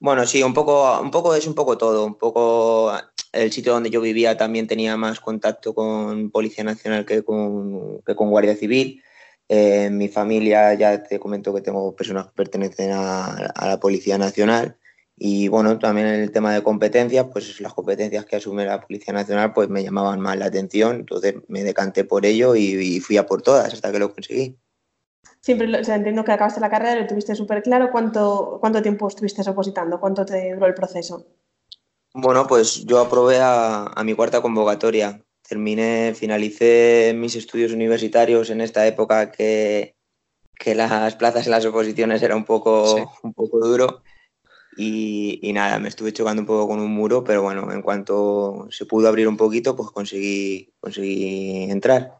Bueno, 0.00 0.26
sí, 0.26 0.42
un 0.42 0.54
poco, 0.54 1.00
un 1.00 1.10
poco 1.10 1.34
es 1.34 1.46
un 1.46 1.54
poco 1.54 1.76
todo. 1.76 2.06
Un 2.06 2.16
poco 2.16 2.92
el 3.32 3.52
sitio 3.52 3.72
donde 3.72 3.90
yo 3.90 4.00
vivía 4.00 4.36
también 4.36 4.66
tenía 4.66 4.96
más 4.96 5.20
contacto 5.20 5.74
con 5.74 6.30
Policía 6.30 6.64
Nacional 6.64 7.04
que 7.04 7.22
con, 7.22 8.00
que 8.02 8.14
con 8.14 8.30
Guardia 8.30 8.56
Civil. 8.56 9.02
Eh, 9.52 9.90
mi 9.90 10.08
familia 10.08 10.74
ya 10.74 11.02
te 11.02 11.18
comento 11.18 11.52
que 11.52 11.60
tengo 11.60 11.94
personas 11.96 12.26
que 12.26 12.32
pertenecen 12.36 12.92
a, 12.92 13.52
la 13.66 13.80
Policía 13.80 14.16
Nacional. 14.16 14.76
Y 15.16 15.48
bueno, 15.48 15.78
también 15.78 16.06
en 16.06 16.20
el 16.20 16.30
tema 16.30 16.54
de 16.54 16.62
competencias, 16.62 17.26
pues 17.32 17.60
las 17.60 17.74
competencias 17.74 18.24
que 18.24 18.36
asume 18.36 18.64
la 18.64 18.80
Policía 18.80 19.12
Nacional 19.12 19.52
pues 19.52 19.68
me 19.68 19.82
llamaban 19.82 20.20
más 20.20 20.38
la 20.38 20.46
atención, 20.46 20.96
entonces 20.96 21.34
me 21.48 21.64
decanté 21.64 22.04
por 22.04 22.24
ello 22.24 22.54
y, 22.56 23.00
fui 23.00 23.16
a 23.16 23.26
por 23.26 23.42
todas 23.42 23.74
hasta 23.74 23.92
que 23.92 23.98
lo 23.98 24.14
conseguí. 24.14 24.56
Siempre 25.40 25.80
o 25.80 25.84
sea, 25.84 25.96
entiendo 25.96 26.24
que 26.24 26.32
acabaste 26.32 26.60
la 26.60 26.70
carrera 26.70 26.96
y 26.96 27.02
lo 27.02 27.06
tuviste 27.06 27.34
súper 27.34 27.62
claro. 27.62 27.90
¿Cuánto, 27.90 28.58
¿Cuánto 28.60 28.82
tiempo 28.82 29.08
estuviste 29.08 29.48
opositando? 29.48 29.98
¿Cuánto 29.98 30.24
te 30.24 30.54
duró 30.54 30.66
el 30.66 30.74
proceso? 30.74 31.26
Bueno, 32.12 32.46
pues 32.46 32.84
yo 32.84 32.98
aprobé 33.00 33.38
a, 33.40 33.94
mi 34.04 34.14
cuarta 34.14 34.42
convocatoria. 34.42 35.24
Terminé, 35.48 36.14
finalicé 36.14 37.12
mis 37.16 37.34
estudios 37.36 37.72
universitarios 37.72 38.50
en 38.50 38.60
esta 38.60 38.86
época 38.86 39.30
que, 39.30 39.96
las 40.66 41.16
plazas 41.16 41.46
en 41.46 41.52
las 41.52 41.64
oposiciones 41.64 42.22
era 42.22 42.36
un 42.36 42.44
poco, 42.44 43.10
un 43.22 43.32
poco 43.32 43.60
duro. 43.60 44.02
Y, 44.76 45.50
nada, 45.52 45.78
me 45.78 45.88
estuve 45.88 46.12
chocando 46.12 46.42
un 46.42 46.46
poco 46.46 46.68
con 46.68 46.80
un 46.80 46.92
muro, 46.92 47.24
pero 47.24 47.42
bueno, 47.42 47.72
en 47.72 47.82
cuanto 47.82 48.68
se 48.70 48.86
pudo 48.86 49.08
abrir 49.08 49.26
un 49.28 49.36
poquito, 49.36 49.74
pues 49.76 49.90
conseguí, 49.90 50.72
conseguí 50.80 51.70
entrar. 51.70 52.19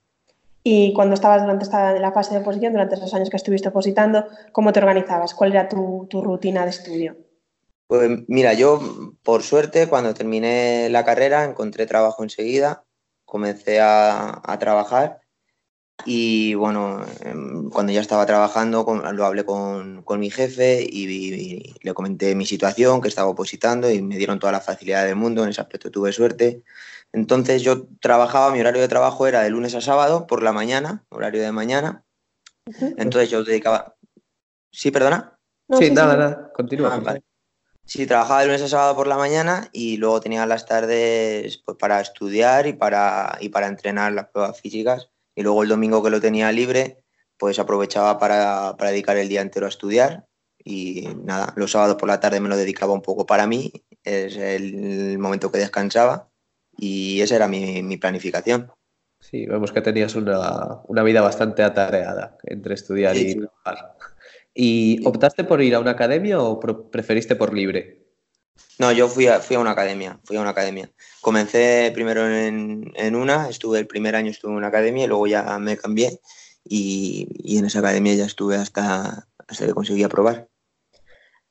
Y 0.62 0.92
cuando 0.92 1.14
estabas 1.14 1.42
durante 1.42 1.64
esta, 1.64 1.92
la 1.92 2.12
fase 2.12 2.34
de 2.34 2.40
oposición, 2.40 2.72
durante 2.72 2.94
esos 2.94 3.12
años 3.14 3.30
que 3.30 3.36
estuviste 3.36 3.68
opositando, 3.68 4.26
¿cómo 4.52 4.72
te 4.72 4.80
organizabas? 4.80 5.34
¿Cuál 5.34 5.52
era 5.52 5.68
tu 5.68 6.06
rutina 6.10 6.64
de 6.64 6.70
estudio? 6.70 7.16
Pues 7.90 8.08
mira, 8.28 8.52
yo 8.52 8.78
por 9.24 9.42
suerte 9.42 9.88
cuando 9.88 10.14
terminé 10.14 10.88
la 10.90 11.04
carrera 11.04 11.42
encontré 11.42 11.86
trabajo 11.86 12.22
enseguida, 12.22 12.84
comencé 13.24 13.80
a, 13.80 14.40
trabajar 14.60 15.22
y 16.04 16.54
bueno, 16.54 17.04
em, 17.20 17.70
cuando 17.70 17.92
ya 17.92 18.00
estaba 18.00 18.26
trabajando 18.26 18.84
lo 19.12 19.24
hablé 19.24 19.44
con, 19.44 20.04
mi 20.18 20.30
jefe 20.30 20.82
y, 20.82 21.74
le 21.82 21.94
comenté 21.94 22.34
mi 22.34 22.46
situación, 22.46 23.00
que 23.00 23.08
estaba 23.08 23.28
opositando 23.28 23.90
y 23.90 24.02
me 24.02 24.16
dieron 24.16 24.38
toda 24.38 24.52
la 24.52 24.60
facilidad 24.60 25.06
del 25.06 25.16
mundo, 25.16 25.42
en 25.42 25.50
ese 25.50 25.60
aspecto 25.60 25.90
tuve 25.90 26.12
suerte. 26.12 26.62
Entonces 27.12 27.62
yo 27.62 27.86
trabajaba, 28.00 28.52
mi 28.52 28.60
horario 28.60 28.80
de 28.80 28.88
trabajo 28.88 29.26
era 29.26 29.42
de 29.42 29.50
lunes 29.50 29.74
a 29.74 29.80
sábado 29.80 30.26
por 30.26 30.42
la 30.42 30.52
mañana, 30.52 31.04
horario 31.08 31.42
de 31.42 31.52
mañana. 31.52 32.04
Entonces 32.96 33.30
yo 33.30 33.42
dedicaba... 33.44 33.96
¿Sí, 34.72 34.90
perdona? 34.90 35.36
sí, 35.78 35.90
nada, 35.90 36.16
nada, 36.16 36.52
continúa. 36.54 37.02
Ah, 37.06 37.18
Sí, 37.84 38.06
trabajaba 38.06 38.42
de 38.42 38.46
lunes 38.46 38.62
a 38.62 38.68
sábado 38.68 38.94
por 38.94 39.08
la 39.08 39.16
mañana 39.16 39.68
y 39.72 39.96
luego 39.96 40.20
tenía 40.20 40.46
las 40.46 40.64
tardes 40.64 41.58
pues, 41.58 41.76
para 41.76 42.00
estudiar 42.00 42.68
y 42.68 42.72
para, 42.72 43.36
y 43.40 43.48
para 43.48 43.66
entrenar 43.66 44.12
las 44.12 44.28
pruebas 44.28 44.60
físicas. 44.60 45.10
Y 45.40 45.42
luego 45.42 45.62
el 45.62 45.70
domingo 45.70 46.02
que 46.02 46.10
lo 46.10 46.20
tenía 46.20 46.52
libre, 46.52 46.98
pues 47.38 47.58
aprovechaba 47.58 48.18
para, 48.18 48.74
dedicar 48.78 49.16
el 49.16 49.30
día 49.30 49.40
entero 49.40 49.64
a 49.64 49.70
estudiar. 49.70 50.26
Y 50.62 51.08
nada, 51.24 51.54
los 51.56 51.70
sábados 51.70 51.96
por 51.96 52.10
la 52.10 52.20
tarde 52.20 52.40
me 52.40 52.50
lo 52.50 52.58
dedicaba 52.58 52.92
un 52.92 53.00
poco 53.00 53.24
para 53.24 53.46
mí, 53.46 53.72
es 54.04 54.36
el 54.36 55.18
momento 55.18 55.50
que 55.50 55.56
descansaba 55.56 56.28
y 56.76 57.22
esa 57.22 57.36
era 57.36 57.48
mi, 57.48 57.96
planificación. 57.96 58.70
Sí, 59.18 59.46
vemos 59.46 59.72
que 59.72 59.80
tenías 59.80 60.14
una, 60.14 60.82
vida 61.02 61.22
bastante 61.22 61.62
atareada 61.62 62.36
entre 62.44 62.74
estudiar 62.74 63.16
y 63.16 63.36
trabajar. 63.36 63.96
¿Y 64.52 65.00
optaste 65.06 65.44
por 65.44 65.62
ir 65.62 65.74
a 65.74 65.80
una 65.80 65.92
academia 65.92 66.38
o 66.38 66.60
preferiste 66.60 67.34
por 67.34 67.54
libre? 67.54 68.09
No, 68.78 68.92
yo 68.92 69.08
fui 69.08 69.26
a, 69.26 69.40
fui 69.40 69.56
a 69.56 69.60
una 69.60 69.72
academia, 69.72 70.18
fui 70.24 70.36
a 70.36 70.40
una 70.40 70.50
academia. 70.50 70.90
Comencé 71.20 71.90
primero 71.92 72.26
en, 72.26 73.14
una, 73.14 73.48
estuve 73.48 73.78
el 73.78 73.86
primer 73.86 74.16
año 74.16 74.30
estuve 74.30 74.52
en 74.52 74.56
una 74.56 74.68
academia 74.68 75.04
y 75.04 75.06
luego 75.06 75.26
ya 75.26 75.58
me 75.58 75.76
cambié 75.76 76.18
y, 76.64 77.58
en 77.58 77.66
esa 77.66 77.80
academia 77.80 78.14
ya 78.14 78.24
estuve 78.24 78.56
hasta, 78.56 79.26
hasta 79.46 79.66
que 79.66 79.74
conseguí 79.74 80.02
aprobar. 80.02 80.48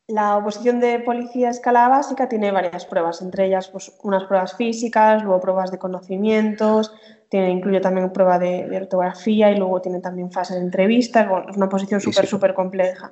La 0.08 0.38
oposición 0.38 0.80
de 0.80 1.00
policía 1.02 1.50
a 1.50 1.52
escala 1.52 1.88
básica 1.88 2.28
tiene 2.28 2.52
varias 2.52 2.88
pruebas, 2.88 3.22
entre 3.22 3.46
ellas 3.46 3.68
pues, 3.68 3.92
unas 4.02 4.24
pruebas 4.24 4.56
físicas, 4.56 5.22
luego 5.24 5.40
pruebas 5.40 5.70
de 5.70 5.78
conocimientos, 5.78 6.92
tiene, 7.30 7.52
incluye 7.52 7.80
también 7.80 8.12
prueba 8.12 8.40
de, 8.40 8.76
ortografía 8.76 9.52
y 9.52 9.58
luego 9.58 9.82
tiene 9.82 10.02
también 10.02 10.32
fase 10.32 10.56
de 10.56 10.62
entrevistas. 10.62 11.28
es 11.50 11.56
una 11.56 11.70
posición 11.70 12.02
súper, 12.02 12.28
súper 12.28 12.54
compleja. 12.54 13.12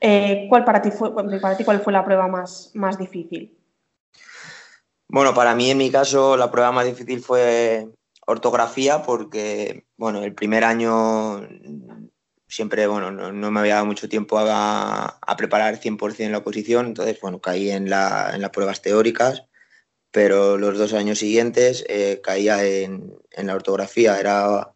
Eh, 0.00 0.46
¿Cuál 0.48 0.64
para 0.64 0.80
ti 0.80 0.90
fue, 0.90 1.14
para 1.14 1.56
ti, 1.56 1.64
cuál 1.64 1.80
fue 1.80 1.92
la 1.92 2.04
prueba 2.04 2.28
más, 2.28 2.70
más 2.74 2.96
difícil? 2.96 3.58
Bueno, 5.08 5.34
para 5.34 5.54
mí 5.54 5.70
en 5.70 5.78
mi 5.78 5.90
caso 5.90 6.36
la 6.36 6.50
prueba 6.50 6.72
más 6.72 6.86
difícil 6.86 7.20
fue 7.20 7.88
ortografía 8.26 9.02
porque, 9.02 9.84
bueno, 9.96 10.22
el 10.22 10.34
primer 10.34 10.64
año 10.64 11.46
siempre, 12.48 12.86
bueno, 12.86 13.10
no, 13.10 13.50
me 13.50 13.60
había 13.60 13.74
dado 13.74 13.86
mucho 13.86 14.08
tiempo 14.08 14.38
a, 14.38 15.18
a 15.20 15.36
preparar 15.36 15.80
100% 15.80 16.30
la 16.30 16.38
oposición, 16.38 16.86
entonces, 16.86 17.18
bueno, 17.20 17.40
caí 17.40 17.70
en, 17.70 17.90
la, 17.90 18.30
en 18.34 18.42
las 18.42 18.50
pruebas 18.50 18.82
teóricas 18.82 19.44
pero 20.16 20.56
los 20.56 20.78
dos 20.78 20.94
años 20.94 21.18
siguientes 21.18 21.84
eh, 21.90 22.22
caía 22.24 22.64
en, 22.64 23.12
la 23.36 23.54
ortografía. 23.54 24.18
Era, 24.18 24.72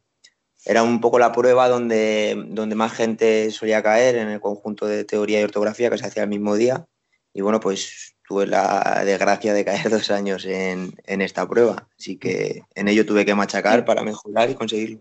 era 0.67 0.83
un 0.83 1.01
poco 1.01 1.19
la 1.19 1.33
prueba 1.33 1.67
donde, 1.67 2.45
donde 2.49 2.75
más 2.75 2.93
gente 2.93 3.51
solía 3.51 3.83
caer 3.83 4.17
en 4.17 4.29
el 4.29 4.39
conjunto 4.39 4.87
de 4.87 5.05
teoría 5.05 5.41
y 5.41 5.45
ortografía 5.45 5.89
que 5.89 5.97
se 5.97 6.05
hacía 6.05 6.25
el 6.25 6.29
mismo 6.29 6.57
día. 6.57 6.85
Y 7.33 7.41
bueno, 7.41 7.59
pues 7.59 8.17
tuve 8.29 8.49
la 8.49 9.01
desgracia 9.07 9.55
de 9.55 9.65
caer 9.65 9.89
dos 9.89 10.11
años 10.11 10.45
en, 10.45 10.93
esta 11.07 11.49
prueba. 11.49 11.89
Así 11.99 12.19
que 12.19 12.65
en 12.75 12.89
ello 12.89 13.07
tuve 13.07 13.25
que 13.25 13.35
machacar 13.35 13.87
para 13.87 14.03
mejorar 14.03 14.51
y 14.51 14.55
conseguirlo. 14.57 15.01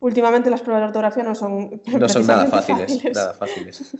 Últimamente 0.00 0.50
las 0.50 0.60
pruebas 0.60 0.82
de 0.82 0.86
ortografía 0.88 1.22
no 1.22 1.34
son, 1.34 1.80
no 1.86 2.08
son 2.10 2.26
nada 2.26 2.44
fáciles, 2.44 3.02
nada 3.14 3.32
fáciles. 3.32 3.96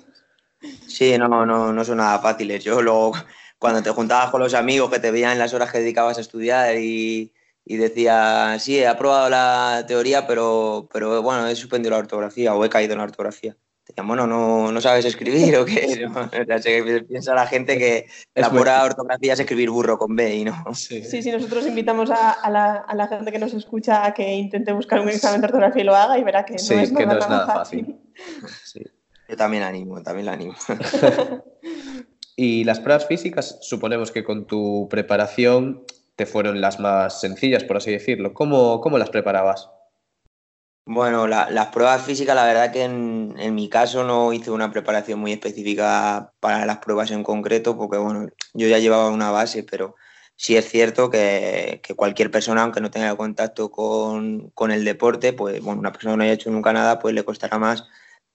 Sí, 0.86 1.16
no, 1.16 1.46
no, 1.46 1.72
no 1.72 1.84
son 1.84 1.96
nada 1.96 2.18
fáciles. 2.18 2.62
Yo 2.62 2.82
luego 2.82 3.14
cuando 3.58 3.82
te 3.82 3.90
juntabas 3.90 4.30
con 4.30 4.40
los 4.40 4.54
amigos 4.54 4.90
que 4.90 5.00
te 5.00 5.10
veían 5.10 5.32
en 5.32 5.38
las 5.38 5.54
horas 5.54 5.70
que 5.70 5.78
dedicabas 5.78 6.18
a 6.18 6.20
estudiar 6.20 6.76
y, 6.76 7.32
y 7.64 7.76
decía, 7.76 8.56
sí, 8.58 8.78
he 8.78 8.86
aprobado 8.86 9.28
la 9.28 9.84
teoría, 9.86 10.26
pero, 10.26 10.88
pero 10.92 11.22
bueno, 11.22 11.46
he 11.46 11.54
suspendido 11.54 11.90
la 11.90 11.98
ortografía 11.98 12.54
o 12.54 12.64
he 12.64 12.70
caído 12.70 12.92
en 12.92 12.98
la 12.98 13.04
ortografía. 13.04 13.56
Te 13.84 13.92
decían, 13.92 14.06
bueno, 14.06 14.26
¿no, 14.26 14.70
no 14.70 14.80
sabes 14.80 15.04
escribir 15.04 15.56
o 15.56 15.64
qué? 15.64 16.08
piensa 17.08 17.34
la 17.34 17.46
gente 17.46 17.78
que 17.78 18.06
la 18.34 18.50
pura 18.50 18.82
ortografía 18.84 19.32
es 19.32 19.40
escribir 19.40 19.70
burro 19.70 19.98
con 19.98 20.14
B 20.14 20.36
y 20.36 20.44
no. 20.44 20.64
Sí, 20.74 21.02
sí, 21.02 21.30
nosotros 21.30 21.66
invitamos 21.66 22.10
a, 22.10 22.32
a, 22.32 22.50
la, 22.50 22.74
a, 22.74 22.94
la, 22.94 23.08
gente 23.08 23.32
que 23.32 23.38
nos 23.38 23.52
escucha 23.52 24.06
a 24.06 24.14
que 24.14 24.34
intente 24.34 24.72
buscar 24.72 25.00
un 25.00 25.08
examen 25.08 25.40
de 25.40 25.46
ortografía 25.46 25.82
y 25.82 25.86
lo 25.86 25.96
haga 25.96 26.18
y 26.18 26.22
verá 26.22 26.44
que 26.46 26.54
no 26.54 26.58
es, 26.58 26.68
que 26.68 27.06
nada, 27.06 27.14
no 27.14 27.20
es 27.20 27.28
nada 27.28 27.46
fácil. 27.46 27.98
fácil. 28.40 28.92
Yo 29.28 29.36
también 29.36 29.62
animo, 29.62 30.02
también 30.02 30.24
la 30.24 30.32
animo. 30.32 30.54
Y 32.40 32.62
las 32.62 32.78
pruebas 32.78 33.08
físicas, 33.08 33.58
suponemos 33.62 34.12
que 34.12 34.22
con 34.22 34.46
tu 34.46 34.86
preparación 34.88 35.82
te 36.14 36.24
fueron 36.24 36.60
las 36.60 36.78
más 36.78 37.20
sencillas, 37.20 37.64
por 37.64 37.78
así 37.78 37.90
decirlo. 37.90 38.32
¿Cómo, 38.32 38.80
cómo 38.80 38.96
las 38.96 39.10
preparabas? 39.10 39.68
Bueno, 40.86 41.26
las 41.26 41.66
pruebas 41.72 42.02
físicas, 42.02 42.36
la 42.36 42.44
verdad 42.44 42.70
que 42.70 42.84
en, 42.84 43.54
mi 43.56 43.68
caso 43.68 44.04
no 44.04 44.32
hice 44.32 44.52
una 44.52 44.70
preparación 44.70 45.18
muy 45.18 45.32
específica 45.32 46.32
para 46.38 46.64
las 46.64 46.78
pruebas 46.78 47.10
en 47.10 47.24
concreto, 47.24 47.76
porque 47.76 47.98
bueno, 47.98 48.28
yo 48.54 48.68
ya 48.68 48.78
llevaba 48.78 49.10
una 49.10 49.32
base, 49.32 49.64
pero, 49.64 49.96
sí 50.36 50.56
es 50.56 50.68
cierto 50.68 51.10
que, 51.10 51.82
cualquier 51.96 52.30
persona, 52.30 52.62
aunque 52.62 52.80
no 52.80 52.92
tenga 52.92 53.16
contacto 53.16 53.72
con, 53.72 54.52
el 54.70 54.84
deporte, 54.84 55.32
pues 55.32 55.60
bueno, 55.60 55.80
una 55.80 55.90
persona 55.90 56.12
que 56.12 56.18
no 56.18 56.22
haya 56.22 56.34
hecho 56.34 56.50
nunca 56.52 56.72
nada, 56.72 57.00
pues 57.00 57.16
le 57.16 57.24
costará 57.24 57.58
más. 57.58 57.88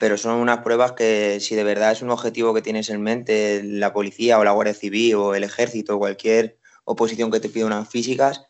Pero 0.04 0.18
son 0.18 0.36
unas 0.36 0.58
pruebas 0.66 0.92
que 0.92 1.40
si 1.40 1.56
de 1.56 1.64
verdad 1.64 1.94
es 1.94 2.02
un 2.02 2.10
objetivo 2.10 2.54
que 2.54 2.62
tienes 2.62 2.90
en 2.90 3.02
mente, 3.02 3.64
la 3.64 3.94
policía 3.94 4.38
o 4.38 4.44
la 4.44 4.52
Guardia 4.52 4.74
Civil 4.74 5.16
o 5.16 5.34
el 5.34 5.46
ejército 5.46 5.96
o 5.96 6.00
cualquier 6.00 6.58
oposición 6.84 7.32
que 7.32 7.40
te 7.40 7.48
pida 7.48 7.68
unas 7.68 7.88
físicas, 7.88 8.46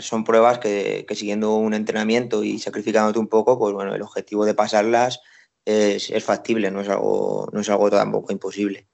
son 0.00 0.24
pruebas 0.24 0.58
que, 0.58 1.06
siguiendo 1.14 1.54
un 1.54 1.74
entrenamiento 1.74 2.42
y 2.42 2.58
sacrificándote 2.58 3.20
un 3.20 3.28
poco, 3.28 3.56
pues 3.56 3.72
bueno, 3.72 3.94
el 3.94 4.02
objetivo 4.02 4.44
de 4.44 4.54
pasarlas 4.54 5.20
es, 5.64 6.10
es 6.10 6.24
factible, 6.24 6.72
no 6.72 6.80
es 6.80 6.88
algo, 6.88 7.48
no 7.52 7.60
es 7.60 7.68
algo 7.70 7.88
tampoco 7.88 8.32
imposible. 8.32 8.88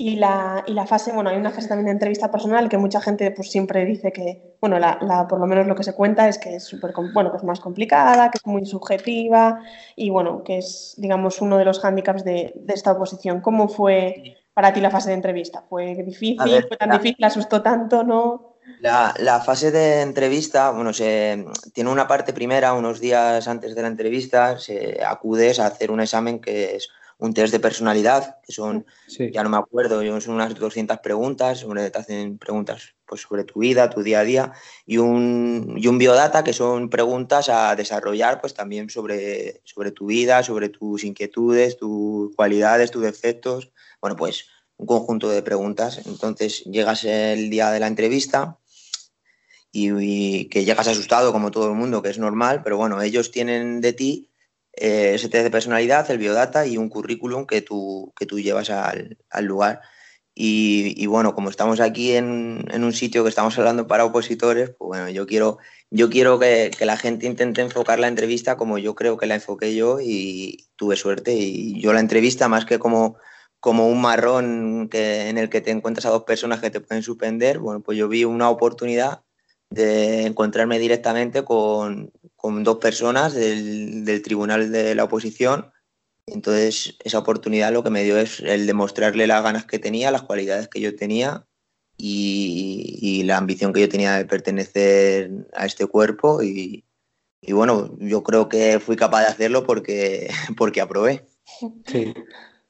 Y 0.00 0.14
la, 0.14 0.62
y 0.64 0.74
la 0.74 0.86
fase, 0.86 1.12
bueno, 1.12 1.28
hay 1.28 1.36
una 1.36 1.50
fase 1.50 1.66
también 1.66 1.86
de 1.86 1.92
entrevista 1.92 2.30
personal 2.30 2.68
que 2.68 2.78
mucha 2.78 3.00
gente 3.00 3.32
pues 3.32 3.50
siempre 3.50 3.84
dice 3.84 4.12
que, 4.12 4.54
bueno, 4.60 4.78
la, 4.78 4.96
la 5.02 5.26
por 5.26 5.40
lo 5.40 5.46
menos 5.46 5.66
lo 5.66 5.74
que 5.74 5.82
se 5.82 5.92
cuenta 5.92 6.28
es 6.28 6.38
que 6.38 6.54
es 6.54 6.62
súper, 6.62 6.92
bueno, 7.12 7.32
que 7.32 7.38
es 7.38 7.42
más 7.42 7.58
complicada, 7.58 8.30
que 8.30 8.38
es 8.38 8.46
muy 8.46 8.64
subjetiva 8.64 9.60
y 9.96 10.10
bueno, 10.10 10.44
que 10.44 10.58
es, 10.58 10.94
digamos, 10.98 11.40
uno 11.40 11.58
de 11.58 11.64
los 11.64 11.80
hándicaps 11.80 12.22
de, 12.22 12.52
de 12.54 12.74
esta 12.74 12.92
oposición. 12.92 13.40
¿Cómo 13.40 13.66
fue 13.66 14.36
para 14.54 14.72
ti 14.72 14.80
la 14.80 14.90
fase 14.90 15.08
de 15.08 15.16
entrevista? 15.16 15.64
¿Fue 15.68 15.96
difícil? 15.96 16.64
¿Fue 16.68 16.76
tan 16.76 16.90
difícil? 16.90 17.24
¿Asustó 17.24 17.60
tanto? 17.60 18.04
¿No? 18.04 18.54
La, 18.80 19.12
la, 19.18 19.40
fase 19.40 19.72
de 19.72 20.02
entrevista, 20.02 20.70
bueno, 20.70 20.92
se, 20.92 21.44
tiene 21.72 21.90
una 21.90 22.06
parte 22.06 22.32
primera, 22.32 22.74
unos 22.74 23.00
días 23.00 23.48
antes 23.48 23.74
de 23.74 23.82
la 23.82 23.88
entrevista, 23.88 24.58
se 24.58 25.02
acudes 25.04 25.58
a 25.58 25.66
hacer 25.66 25.90
un 25.90 26.00
examen 26.00 26.38
que 26.38 26.76
es 26.76 26.88
un 27.18 27.34
test 27.34 27.52
de 27.52 27.58
personalidad, 27.58 28.40
que 28.46 28.52
son, 28.52 28.86
ya 29.32 29.42
no 29.42 29.50
me 29.50 29.56
acuerdo, 29.56 30.00
son 30.20 30.34
unas 30.34 30.54
200 30.54 30.98
preguntas, 30.98 31.58
sobre, 31.58 31.90
te 31.90 31.98
hacen 31.98 32.38
preguntas 32.38 32.94
pues, 33.04 33.22
sobre 33.22 33.42
tu 33.42 33.60
vida, 33.60 33.90
tu 33.90 34.02
día 34.02 34.20
a 34.20 34.24
día, 34.24 34.52
y 34.86 34.98
un, 34.98 35.74
y 35.76 35.88
un 35.88 35.98
biodata, 35.98 36.44
que 36.44 36.52
son 36.52 36.88
preguntas 36.88 37.48
a 37.48 37.74
desarrollar 37.74 38.40
pues, 38.40 38.54
también 38.54 38.88
sobre, 38.88 39.60
sobre 39.64 39.90
tu 39.90 40.06
vida, 40.06 40.44
sobre 40.44 40.68
tus 40.68 41.02
inquietudes, 41.02 41.76
tus 41.76 42.34
cualidades, 42.36 42.92
tus 42.92 43.02
defectos, 43.02 43.72
bueno, 44.00 44.16
pues 44.16 44.46
un 44.76 44.86
conjunto 44.86 45.28
de 45.28 45.42
preguntas. 45.42 46.00
Entonces 46.06 46.62
llegas 46.64 47.02
el 47.02 47.50
día 47.50 47.72
de 47.72 47.80
la 47.80 47.88
entrevista 47.88 48.58
y, 49.72 49.90
y 49.90 50.44
que 50.44 50.64
llegas 50.64 50.86
asustado 50.86 51.32
como 51.32 51.50
todo 51.50 51.68
el 51.68 51.74
mundo, 51.74 52.00
que 52.00 52.10
es 52.10 52.18
normal, 52.18 52.62
pero 52.62 52.76
bueno, 52.76 53.02
ellos 53.02 53.32
tienen 53.32 53.80
de 53.80 53.92
ti 53.92 54.30
eh, 54.80 55.16
test 55.20 55.32
de 55.32 55.50
personalidad, 55.50 56.10
el 56.10 56.18
biodata 56.18 56.66
y 56.66 56.76
un 56.76 56.88
currículum 56.88 57.46
que 57.46 57.62
tú, 57.62 58.12
que 58.16 58.26
tú 58.26 58.38
llevas 58.38 58.70
al, 58.70 59.18
lugar. 59.42 59.80
Y, 60.34 61.06
bueno, 61.06 61.34
como 61.34 61.50
estamos 61.50 61.80
aquí 61.80 62.12
en, 62.12 62.64
un 62.72 62.92
sitio 62.92 63.24
que 63.24 63.28
estamos 63.28 63.58
hablando 63.58 63.88
para 63.88 64.04
opositores, 64.04 64.70
pues 64.70 64.86
bueno, 64.88 65.08
yo 65.08 65.26
quiero, 65.26 65.58
yo 65.90 66.10
quiero 66.10 66.38
que, 66.38 66.70
la 66.80 66.96
gente 66.96 67.26
intente 67.26 67.60
enfocar 67.60 67.98
la 67.98 68.06
entrevista 68.06 68.56
como 68.56 68.78
yo 68.78 68.94
creo 68.94 69.16
que 69.16 69.26
la 69.26 69.34
enfoqué 69.36 69.74
yo 69.74 69.98
y 70.00 70.68
tuve 70.76 70.96
suerte. 70.96 71.34
Y 71.34 71.80
yo 71.80 71.92
la 71.92 72.00
entrevista, 72.00 72.48
más 72.48 72.64
que 72.64 72.78
como, 72.78 73.16
como 73.60 73.88
un 73.88 74.00
marrón 74.00 74.88
que, 74.88 75.28
en 75.28 75.38
el 75.38 75.50
que 75.50 75.60
te 75.60 75.72
encuentras 75.72 76.06
a 76.06 76.10
dos 76.10 76.22
personas 76.24 76.60
que 76.60 76.70
te 76.70 76.80
pueden 76.80 77.02
suspender, 77.02 77.58
bueno, 77.58 77.80
pues 77.82 77.98
yo 77.98 78.08
vi 78.08 78.24
una 78.24 78.48
oportunidad 78.50 79.22
de 79.70 80.26
encontrarme 80.26 80.78
directamente 80.78 81.44
con, 81.44 82.12
con 82.38 82.62
dos 82.62 82.78
personas 82.78 83.34
del, 83.34 84.22
tribunal 84.22 84.70
de 84.70 84.94
la 84.94 85.04
oposición. 85.04 85.72
Entonces, 86.24 86.96
esa 87.02 87.18
oportunidad 87.18 87.72
lo 87.72 87.82
que 87.82 87.90
me 87.90 88.04
dio 88.04 88.16
es 88.16 88.38
el 88.38 88.64
demostrarle 88.64 89.26
las 89.26 89.42
ganas 89.42 89.64
que 89.64 89.80
tenía, 89.80 90.12
las 90.12 90.22
cualidades 90.22 90.68
que 90.68 90.80
yo 90.80 90.94
tenía 90.94 91.44
y, 91.96 93.24
la 93.24 93.38
ambición 93.38 93.72
que 93.72 93.80
yo 93.80 93.88
tenía 93.88 94.16
de 94.16 94.24
pertenecer 94.24 95.32
a 95.52 95.66
este 95.66 95.86
cuerpo. 95.86 96.40
Y, 96.44 96.84
y, 97.42 97.52
bueno, 97.52 97.96
yo 97.98 98.22
creo 98.22 98.48
que 98.48 98.78
fui 98.78 98.94
capaz 98.94 99.22
de 99.22 99.26
hacerlo 99.26 99.64
porque, 99.64 100.30
porque 100.56 100.80
aprobé. 100.80 101.26
Sí. 101.86 102.14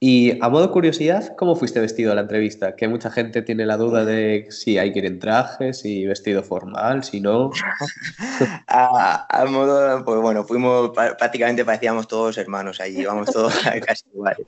Y 0.01 0.41
a 0.41 0.49
modo 0.49 0.71
curiosidad, 0.71 1.35
¿cómo 1.37 1.57
fuiste 1.57 1.81
vestido 1.81 2.13
a 2.13 2.15
la 2.15 2.21
entrevista? 2.21 2.77
Que 2.77 2.87
mucha 2.87 3.11
gente 3.11 3.43
tiene 3.43 3.67
la 3.67 3.77
duda 3.77 4.05
de 4.05 4.47
si 4.51 4.79
hay 4.79 4.93
que 4.93 5.01
ir 5.01 5.07
en 5.07 5.19
traje, 5.19 5.73
si 5.75 6.07
vestido 6.07 6.45
formal, 6.45 7.03
si 7.03 7.21
no. 7.21 7.51
a, 8.69 9.45
modo, 9.49 10.05
pues 10.05 10.21
bueno, 10.21 10.45
fuimos, 10.45 10.91
prácticamente 10.91 11.65
parecíamos 11.65 12.07
todos 12.07 12.39
hermanos 12.39 12.81
allí, 12.81 13.01
íbamos 13.01 13.33
todos 13.33 13.53
casi 13.87 14.05
iguales. 14.15 14.47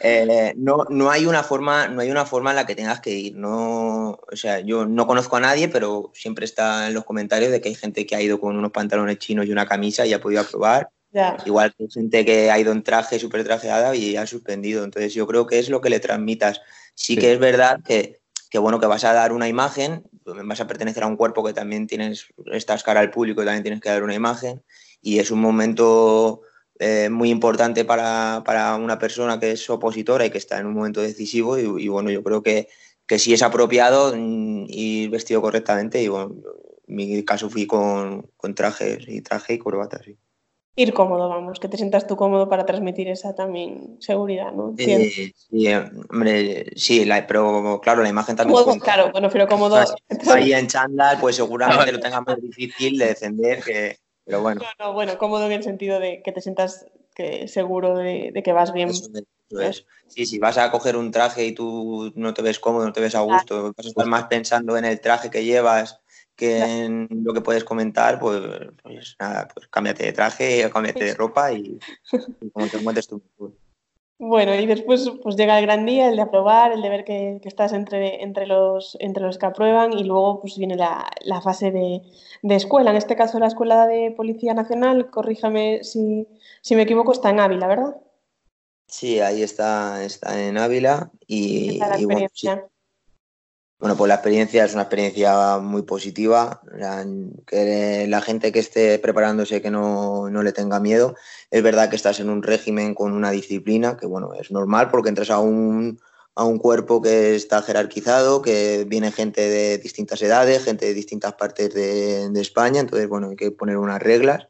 Eh, 0.00 0.54
no, 0.56 0.86
no, 0.88 1.10
hay 1.10 1.26
una 1.26 1.42
forma, 1.42 1.88
no 1.88 2.00
hay 2.00 2.10
una 2.10 2.24
forma 2.24 2.50
en 2.50 2.56
la 2.56 2.66
que 2.66 2.74
tengas 2.74 3.00
que 3.00 3.10
ir. 3.10 3.36
No, 3.36 4.12
o 4.12 4.36
sea, 4.36 4.60
yo 4.60 4.86
no 4.86 5.06
conozco 5.06 5.36
a 5.36 5.40
nadie, 5.40 5.68
pero 5.68 6.10
siempre 6.14 6.46
está 6.46 6.88
en 6.88 6.94
los 6.94 7.04
comentarios 7.04 7.52
de 7.52 7.60
que 7.60 7.68
hay 7.68 7.74
gente 7.74 8.06
que 8.06 8.16
ha 8.16 8.22
ido 8.22 8.40
con 8.40 8.56
unos 8.56 8.72
pantalones 8.72 9.18
chinos 9.18 9.44
y 9.44 9.52
una 9.52 9.66
camisa 9.66 10.06
y 10.06 10.14
ha 10.14 10.22
podido 10.22 10.40
aprobar 10.40 10.88
Igual 11.44 11.74
que 11.76 11.88
gente 11.88 12.24
que 12.24 12.50
ha 12.50 12.58
ido 12.58 12.72
en 12.72 12.82
traje 12.82 13.18
súper 13.18 13.44
trajeada 13.44 13.94
y 13.94 14.16
ha 14.16 14.26
suspendido. 14.26 14.84
Entonces 14.84 15.14
yo 15.14 15.26
creo 15.26 15.46
que 15.46 15.58
es 15.58 15.68
lo 15.68 15.80
que 15.80 15.90
le 15.90 16.00
transmitas. 16.00 16.60
Sí, 16.94 17.16
que 17.16 17.32
es 17.32 17.38
verdad 17.38 17.80
que, 17.84 18.20
que, 18.50 18.58
bueno, 18.58 18.80
que 18.80 18.86
vas 18.86 19.04
a 19.04 19.12
dar 19.12 19.32
una 19.32 19.48
imagen, 19.48 20.04
vas 20.24 20.60
a 20.60 20.66
pertenecer 20.66 21.02
a 21.02 21.06
un 21.06 21.16
cuerpo 21.16 21.44
que 21.44 21.52
también 21.52 21.86
tienes, 21.86 22.26
estás 22.52 22.82
cara 22.82 23.00
al 23.00 23.10
público 23.10 23.42
y 23.42 23.46
también 23.46 23.62
tienes 23.62 23.80
que 23.80 23.88
dar 23.88 24.02
una 24.02 24.14
imagen. 24.14 24.62
Y 25.00 25.18
es 25.18 25.30
un 25.30 25.40
momento 25.40 26.42
eh, 26.78 27.08
muy 27.10 27.30
importante 27.30 27.84
para, 27.84 28.42
para, 28.44 28.76
una 28.76 28.98
persona 28.98 29.40
que 29.40 29.52
es 29.52 29.70
opositora 29.70 30.26
y 30.26 30.30
que 30.30 30.38
está 30.38 30.58
en 30.58 30.66
un 30.66 30.74
momento 30.74 31.00
decisivo. 31.00 31.58
Y, 31.58 31.88
bueno, 31.88 32.10
yo 32.10 32.22
creo 32.22 32.42
que, 32.42 32.68
que 33.06 33.18
sí 33.18 33.32
es 33.32 33.42
apropiado 33.42 34.14
mm, 34.16 34.66
ir 34.68 35.10
vestido 35.10 35.40
correctamente. 35.40 36.02
Y 36.02 36.08
bueno, 36.08 36.34
en 36.88 36.94
mi 36.94 37.24
caso 37.24 37.48
fui 37.48 37.66
con, 37.66 38.30
con 38.36 38.54
trajes 38.54 39.04
y 39.06 39.22
traje 39.22 39.54
y 39.54 39.58
corbata, 39.58 40.00
sí 40.04 40.18
ir 40.76 40.92
cómodo, 40.92 41.28
vamos, 41.28 41.58
que 41.58 41.68
te 41.68 41.78
sientas 41.78 42.06
tú 42.06 42.16
cómodo 42.16 42.48
para 42.48 42.66
transmitir 42.66 43.08
esa 43.08 43.34
también 43.34 43.96
seguridad, 44.00 44.52
¿no? 44.52 44.74
sí, 44.76 45.32
hombre, 46.10 46.66
sí, 46.76 47.08
pero 47.26 47.80
claro, 47.82 48.02
la 48.02 48.10
imagen 48.10 48.36
también. 48.36 48.62
Cómodo, 48.62 48.78
claro, 48.78 49.10
bueno, 49.10 49.30
pero 49.32 49.48
cómodo. 49.48 49.82
Ahí 50.30 50.52
en 50.52 50.66
chándal, 50.66 51.18
pues 51.18 51.36
seguramente 51.36 51.92
lo 51.92 51.98
tenga 52.00 52.20
más 52.20 52.40
difícil 52.40 52.98
de 52.98 53.06
defender, 53.06 53.62
que, 53.62 53.96
pero 54.24 54.42
bueno. 54.42 54.60
No, 54.78 54.92
bueno, 54.92 55.16
cómodo 55.16 55.46
en 55.46 55.52
el 55.52 55.62
sentido 55.62 55.98
de 55.98 56.22
que 56.22 56.32
te 56.32 56.42
sientas 56.42 56.86
que 57.14 57.48
seguro 57.48 57.96
de, 57.96 58.32
que 58.44 58.52
vas 58.52 58.72
bien. 58.74 58.92
Sí, 60.08 60.26
si 60.26 60.38
vas 60.38 60.58
a 60.58 60.70
coger 60.70 60.96
un 60.96 61.10
traje 61.10 61.46
y 61.46 61.52
tú 61.52 62.12
no 62.16 62.34
te 62.34 62.42
ves 62.42 62.58
cómodo, 62.58 62.84
no 62.84 62.92
te 62.92 63.00
ves 63.00 63.14
a 63.14 63.20
gusto, 63.20 63.72
vas 63.76 63.86
a 63.86 63.88
estar 63.88 64.06
más 64.06 64.24
pensando 64.24 64.76
en 64.76 64.84
el 64.84 65.00
traje 65.00 65.30
que 65.30 65.44
llevas 65.44 66.00
que 66.36 66.58
en 66.58 67.08
lo 67.24 67.32
que 67.32 67.40
puedes 67.40 67.64
comentar, 67.64 68.20
pues, 68.20 68.40
pues, 68.82 69.16
nada, 69.18 69.48
pues 69.52 69.66
cámbiate 69.68 70.04
de 70.04 70.12
traje, 70.12 70.70
cámbiate 70.70 71.04
de 71.04 71.14
ropa 71.14 71.52
y, 71.52 71.78
como 72.52 72.66
te 72.68 72.76
encuentres 72.76 73.08
tú. 73.08 73.22
Bueno, 74.18 74.54
y 74.54 74.64
después 74.66 75.10
pues 75.22 75.36
llega 75.36 75.58
el 75.58 75.66
gran 75.66 75.84
día, 75.84 76.08
el 76.08 76.16
de 76.16 76.22
aprobar, 76.22 76.72
el 76.72 76.80
de 76.80 76.88
ver 76.88 77.04
que, 77.04 77.40
estás 77.44 77.74
entre, 77.74 78.22
entre, 78.22 78.46
los, 78.46 78.96
entre 79.00 79.22
los 79.22 79.36
que 79.36 79.44
aprueban 79.44 79.92
y 79.92 80.04
luego 80.04 80.40
pues 80.40 80.56
viene 80.56 80.74
la, 80.76 81.06
la 81.22 81.42
fase 81.42 81.70
de, 81.70 82.00
de, 82.42 82.54
escuela. 82.54 82.90
En 82.90 82.96
este 82.96 83.14
caso 83.14 83.38
la 83.38 83.48
Escuela 83.48 83.86
de 83.86 84.12
Policía 84.12 84.54
Nacional, 84.54 85.10
corríjame 85.10 85.84
si, 85.84 86.26
si 86.62 86.76
me 86.76 86.82
equivoco, 86.82 87.12
está 87.12 87.28
en 87.28 87.40
Ávila, 87.40 87.66
¿verdad? 87.66 87.96
Sí, 88.86 89.20
ahí 89.20 89.42
está, 89.42 90.02
está 90.02 90.42
en 90.42 90.56
Ávila 90.56 91.10
y, 91.26 91.78
y 91.98 92.04
bueno, 92.06 92.26
bueno, 93.78 93.94
pues 93.96 94.08
la 94.08 94.14
experiencia 94.14 94.64
es 94.64 94.72
una 94.72 94.82
experiencia 94.82 95.58
muy 95.58 95.82
positiva, 95.82 96.62
que 97.46 98.06
la 98.08 98.22
gente 98.22 98.50
que 98.50 98.58
esté 98.60 98.98
preparándose 98.98 99.60
que 99.60 99.70
no, 99.70 100.30
no, 100.30 100.42
le 100.42 100.52
tenga 100.52 100.80
miedo. 100.80 101.14
Es 101.50 101.62
verdad 101.62 101.90
que 101.90 101.96
estás 101.96 102.18
en 102.20 102.30
un 102.30 102.42
régimen 102.42 102.94
con 102.94 103.12
una 103.12 103.30
disciplina, 103.30 103.98
que 103.98 104.06
bueno, 104.06 104.32
es 104.34 104.50
normal 104.50 104.90
porque 104.90 105.10
entras 105.10 105.28
a 105.30 105.40
un, 105.40 106.00
a 106.34 106.44
un 106.44 106.58
cuerpo 106.58 107.02
que 107.02 107.34
está 107.34 107.60
jerarquizado, 107.60 108.40
que 108.40 108.86
viene 108.88 109.12
gente 109.12 109.42
de 109.42 109.76
distintas 109.78 110.22
edades, 110.22 110.64
gente 110.64 110.86
de 110.86 110.94
distintas 110.94 111.34
partes 111.34 111.74
de, 111.74 112.30
de 112.30 112.40
España, 112.40 112.80
entonces 112.80 113.08
bueno, 113.08 113.28
hay 113.30 113.36
que 113.36 113.50
poner 113.50 113.76
unas 113.76 114.02
reglas. 114.02 114.48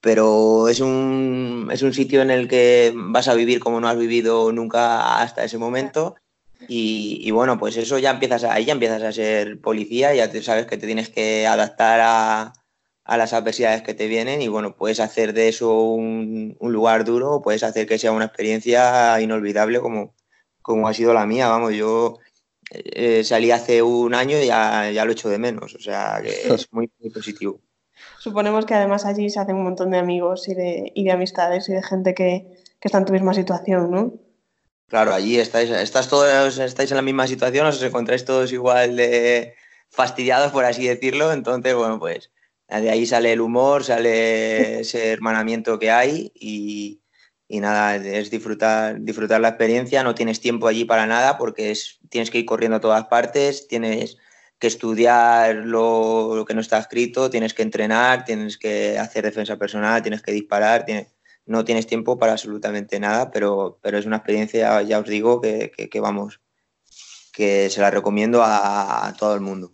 Pero 0.00 0.68
es 0.68 0.80
un, 0.80 1.68
es 1.72 1.82
un 1.82 1.94
sitio 1.94 2.22
en 2.22 2.30
el 2.30 2.48
que 2.48 2.92
vas 2.94 3.28
a 3.28 3.34
vivir 3.34 3.60
como 3.60 3.80
no 3.80 3.88
has 3.88 3.98
vivido 3.98 4.52
nunca 4.52 5.20
hasta 5.22 5.44
ese 5.44 5.58
momento 5.58 6.16
y, 6.68 7.30
bueno, 7.30 7.58
pues 7.58 7.76
eso 7.76 7.98
ya 7.98 8.10
empiezas, 8.10 8.44
ahí 8.44 8.64
ya 8.64 8.72
empiezas 8.72 9.02
a 9.02 9.12
ser 9.12 9.60
policía, 9.60 10.14
ya 10.14 10.30
te 10.30 10.42
sabes 10.42 10.66
que 10.66 10.76
te 10.76 10.86
tienes 10.86 11.08
que 11.08 11.46
adaptar 11.46 12.00
a, 12.02 12.52
a 13.04 13.16
las 13.16 13.32
adversidades 13.32 13.82
que 13.82 13.94
te 13.94 14.06
vienen 14.08 14.42
y 14.42 14.48
bueno, 14.48 14.76
puedes 14.76 15.00
hacer 15.00 15.32
de 15.34 15.48
eso 15.48 15.80
un, 15.80 16.56
un 16.58 16.72
lugar 16.72 17.04
duro 17.04 17.32
o 17.32 17.42
puedes 17.42 17.62
hacer 17.62 17.86
que 17.86 17.98
sea 17.98 18.12
una 18.12 18.26
experiencia 18.26 19.20
inolvidable 19.20 19.80
como, 19.80 20.14
como 20.62 20.88
ha 20.88 20.94
sido 20.94 21.12
la 21.12 21.26
mía. 21.26 21.48
Vamos, 21.48 21.74
yo 21.74 22.18
eh, 22.70 23.22
salí 23.24 23.50
hace 23.50 23.82
un 23.82 24.14
año 24.14 24.38
y 24.40 24.46
ya, 24.46 24.90
ya 24.90 25.04
lo 25.04 25.12
echo 25.12 25.28
de 25.28 25.38
menos, 25.38 25.74
o 25.74 25.80
sea 25.80 26.20
que 26.22 26.30
es 26.54 26.72
muy, 26.72 26.90
muy 26.98 27.10
positivo. 27.10 27.60
Suponemos 28.18 28.64
que 28.64 28.74
además 28.74 29.04
allí 29.04 29.28
se 29.30 29.38
hacen 29.38 29.56
un 29.56 29.64
montón 29.64 29.90
de 29.90 29.98
amigos 29.98 30.48
y 30.48 30.54
de, 30.54 30.90
y 30.94 31.04
de 31.04 31.12
amistades 31.12 31.68
y 31.68 31.72
de 31.74 31.82
gente 31.82 32.14
que, 32.14 32.46
que 32.80 32.88
está 32.88 32.98
en 32.98 33.04
tu 33.04 33.12
misma 33.12 33.34
situación, 33.34 33.90
¿no? 33.90 34.14
Claro, 34.88 35.14
allí 35.14 35.38
estáis, 35.38 35.70
estás 35.70 36.08
todos, 36.08 36.58
estáis 36.58 36.90
en 36.90 36.96
la 36.96 37.02
misma 37.02 37.26
situación, 37.26 37.66
os 37.66 37.82
encontráis 37.82 38.24
todos 38.24 38.52
igual 38.52 38.96
de 38.96 39.54
fastidiados, 39.90 40.52
por 40.52 40.64
así 40.64 40.86
decirlo. 40.86 41.32
Entonces, 41.32 41.74
bueno, 41.74 41.98
pues 41.98 42.30
de 42.68 42.90
ahí 42.90 43.06
sale 43.06 43.32
el 43.32 43.40
humor, 43.40 43.84
sale 43.84 44.80
ese 44.80 45.12
hermanamiento 45.12 45.78
que 45.78 45.90
hay 45.90 46.32
y, 46.34 47.02
y 47.48 47.60
nada, 47.60 47.96
es 47.96 48.30
disfrutar, 48.30 49.00
disfrutar 49.00 49.40
la 49.40 49.48
experiencia, 49.48 50.02
no 50.02 50.14
tienes 50.14 50.40
tiempo 50.40 50.66
allí 50.66 50.84
para 50.84 51.06
nada 51.06 51.38
porque 51.38 51.70
es, 51.70 51.98
tienes 52.08 52.30
que 52.30 52.38
ir 52.38 52.46
corriendo 52.46 52.76
a 52.76 52.80
todas 52.80 53.06
partes, 53.06 53.68
tienes 53.68 54.16
que 54.58 54.66
estudiar 54.66 55.56
lo, 55.56 56.36
lo, 56.36 56.44
que 56.44 56.54
no 56.54 56.60
está 56.60 56.78
escrito, 56.78 57.30
tienes 57.30 57.54
que 57.54 57.62
entrenar, 57.62 58.24
tienes 58.24 58.56
que 58.56 58.98
hacer 58.98 59.24
defensa 59.24 59.56
personal, 59.56 60.02
tienes 60.02 60.22
que 60.22 60.32
disparar, 60.32 60.84
tienes, 60.84 61.13
no 61.46 61.64
tienes 61.64 61.86
tiempo 61.86 62.18
para 62.18 62.32
absolutamente 62.32 62.98
nada, 63.00 63.30
pero, 63.30 63.78
pero 63.82 63.98
es 63.98 64.06
una 64.06 64.16
experiencia, 64.16 64.80
ya 64.82 64.98
os 64.98 65.08
digo, 65.08 65.40
que, 65.40 66.00
vamos, 66.00 66.40
que 67.32 67.70
se 67.70 67.80
la 67.80 67.90
recomiendo 67.90 68.42
a, 68.42 69.08
a 69.08 69.12
todo 69.14 69.34
el 69.34 69.40
mundo. 69.40 69.72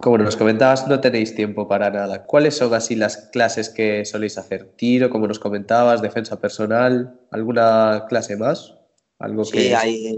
Como 0.00 0.16
nos 0.16 0.36
comentabas, 0.36 0.86
no 0.86 1.00
tenéis 1.00 1.34
tiempo 1.34 1.66
para 1.66 1.90
nada. 1.90 2.24
¿Cuáles 2.24 2.56
son 2.56 2.72
así 2.72 2.94
las 2.94 3.16
clases 3.32 3.68
que 3.68 4.04
soléis 4.04 4.38
hacer? 4.38 4.72
¿Tiro, 4.76 5.10
como 5.10 5.26
nos 5.26 5.40
comentabas, 5.40 6.00
defensa 6.00 6.40
personal? 6.40 7.18
¿Alguna 7.32 8.06
clase 8.08 8.36
más? 8.36 8.77
¿Algo 9.18 9.44
sí, 9.44 9.52
que 9.52 9.74
hay, 9.74 10.16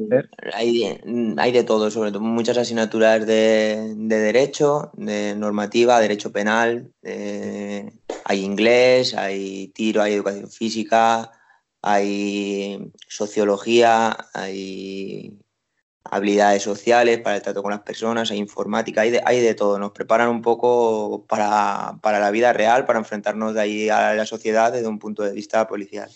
hay, 0.53 1.01
hay, 1.39 1.53
de 1.53 1.65
todo, 1.65 1.91
sobre 1.91 2.13
todo 2.13 2.21
muchas 2.21 2.59
asignaturas 2.59 3.27
de, 3.27 3.95
de 3.97 4.19
derecho, 4.19 4.91
de 4.93 5.35
normativa, 5.37 5.99
derecho 6.01 6.33
penal, 6.33 6.93
de, 7.01 7.95
hay 8.25 8.45
inglés, 8.45 9.15
hay 9.15 9.69
tiro, 9.69 10.03
hay 10.03 10.13
educación 10.13 10.51
física, 10.51 11.33
hay 11.81 12.93
sociología, 13.09 14.17
hay 14.35 15.39
habilidades 16.05 16.63
sociales 16.63 17.21
para 17.21 17.37
el 17.37 17.43
trato 17.43 17.63
con 17.63 17.71
las 17.71 17.81
personas, 17.81 18.31
hay 18.31 18.39
informática, 18.39 19.01
hay 19.01 19.11
de, 19.11 19.23
hay 19.25 19.41
de 19.41 19.55
todo. 19.55 19.79
Nos 19.79 19.93
preparan 19.93 20.29
un 20.29 20.43
poco 20.43 21.25
para, 21.27 21.99
para, 22.03 22.21
la 22.21 22.31
vida 22.31 22.53
real, 22.53 22.85
para 22.85 22.99
enfrentarnos 22.99 23.55
de 23.55 23.61
ahí 23.61 23.89
a 23.89 24.15
la 24.15 24.27
sociedad 24.27 24.73
desde 24.73 24.89
un 24.89 24.99
punto 24.99 25.23
de 25.23 25.33
vista 25.33 25.67
policial. 25.67 26.11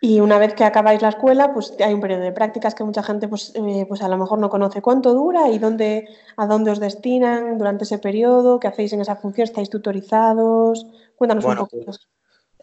Y 0.00 0.20
una 0.20 0.38
vez 0.38 0.54
que 0.54 0.64
acabáis 0.64 1.00
la 1.00 1.08
escuela, 1.08 1.54
pues 1.54 1.72
hay 1.80 1.94
un 1.94 2.00
periodo 2.00 2.20
de 2.20 2.32
prácticas 2.32 2.74
que 2.74 2.84
mucha 2.84 3.02
gente 3.02 3.28
pues, 3.28 3.52
eh, 3.54 3.86
pues 3.88 4.02
a 4.02 4.08
lo 4.08 4.18
mejor 4.18 4.38
no 4.38 4.50
conoce 4.50 4.82
cuánto 4.82 5.14
dura 5.14 5.48
y 5.48 5.58
dónde, 5.58 6.08
a 6.36 6.46
dónde 6.46 6.70
os 6.70 6.80
destinan 6.80 7.56
durante 7.56 7.84
ese 7.84 7.98
periodo, 7.98 8.60
qué 8.60 8.68
hacéis 8.68 8.92
en 8.92 9.00
esa 9.00 9.16
función, 9.16 9.44
estáis 9.44 9.70
tutorizados. 9.70 10.86
Cuéntanos 11.16 11.44
bueno, 11.44 11.62
un 11.62 11.68
poquito. 11.68 11.92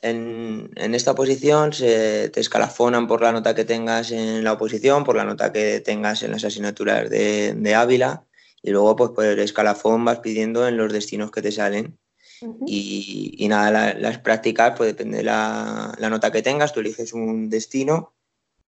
En, 0.02 0.70
en, 0.76 0.96
esta 0.96 1.12
oposición 1.12 1.74
se 1.74 2.30
te 2.30 2.40
escalafonan 2.40 3.08
por 3.08 3.22
la 3.22 3.32
nota 3.32 3.56
que 3.56 3.66
tengas 3.66 4.12
en 4.12 4.44
la 4.44 4.54
oposición, 4.54 5.04
por 5.04 5.16
la 5.16 5.24
nota 5.24 5.52
que 5.52 5.80
tengas 5.80 6.22
en 6.24 6.32
las 6.32 6.44
asignaturas 6.44 7.10
de, 7.10 7.54
de 7.54 7.76
Ávila 7.76 8.26
y 8.62 8.72
luego 8.72 8.96
pues 8.96 9.12
por 9.12 9.26
el 9.26 9.40
escalafón 9.40 10.06
vas 10.06 10.20
pidiendo 10.20 10.68
en 10.68 10.78
los 10.78 10.92
destinos 10.92 11.32
que 11.32 11.42
te 11.42 11.52
salen. 11.52 11.98
Uh 12.44 12.60
-huh. 12.60 12.66
y, 12.68 13.36
y, 13.38 13.48
nada, 13.48 13.72
la, 13.72 13.94
las 13.94 14.18
prácticas 14.20 14.74
pues 14.76 14.90
depende 14.90 15.20
de 15.20 15.24
la, 15.24 15.96
la, 15.98 16.10
nota 16.10 16.32
que 16.32 16.42
tengas, 16.42 16.74
tú 16.74 16.82
eliges 16.82 17.14
un 17.14 17.50
destino 17.50 18.14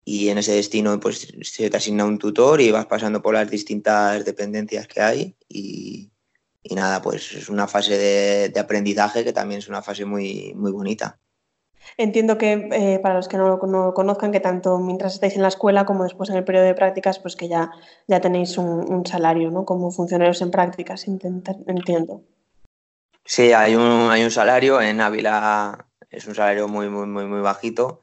y 0.05 0.29
en 0.29 0.37
ese 0.37 0.53
destino 0.53 0.99
pues 0.99 1.33
se 1.41 1.69
te 1.69 1.77
asigna 1.77 2.05
un 2.05 2.19
tutor 2.19 2.61
y 2.61 2.71
vas 2.71 2.85
pasando 2.85 3.21
por 3.21 3.33
las 3.33 3.49
distintas 3.49 4.25
dependencias 4.25 4.87
que 4.87 5.01
hay 5.01 5.35
y, 5.49 6.11
y 6.61 6.75
nada, 6.75 7.01
pues 7.01 7.33
es 7.33 7.49
una 7.49 7.67
fase 7.67 7.97
de, 7.97 8.49
de, 8.49 8.59
aprendizaje 8.59 9.23
que 9.23 9.33
también 9.33 9.59
es 9.59 9.67
una 9.67 9.81
fase 9.81 10.05
muy, 10.05 10.53
muy 10.55 10.71
bonita. 10.71 11.19
Entiendo 11.97 12.37
que 12.37 12.69
eh, 12.71 12.99
para 12.99 13.15
los 13.15 13.27
que 13.27 13.37
no, 13.37 13.57
no, 13.57 13.85
lo 13.85 13.93
conozcan, 13.93 14.31
que 14.31 14.39
tanto 14.39 14.79
mientras 14.79 15.15
estáis 15.15 15.35
en 15.35 15.41
la 15.41 15.49
escuela 15.49 15.85
como 15.85 16.03
después 16.03 16.29
en 16.29 16.37
el 16.37 16.43
periodo 16.43 16.65
de 16.65 16.73
prácticas, 16.75 17.19
pues 17.19 17.35
que 17.35 17.47
ya, 17.47 17.71
ya 18.07 18.21
tenéis 18.21 18.57
un, 18.57 18.91
un 18.91 19.05
salario, 19.05 19.51
¿no? 19.51 19.65
Como 19.65 19.91
funcionarios 19.91 20.41
en 20.41 20.51
prácticas, 20.51 21.07
entiendo. 21.07 22.23
Sí, 23.25 23.53
hay 23.53 23.75
un, 23.75 24.11
hay 24.11 24.23
un 24.23 24.31
salario 24.31 24.81
en 24.81 24.99
Ávila, 24.99 25.87
es 26.09 26.27
un 26.27 26.35
salario 26.35 26.67
muy, 26.67 26.89
muy, 26.89 27.07
muy, 27.07 27.25
muy 27.25 27.41
bajito, 27.41 28.01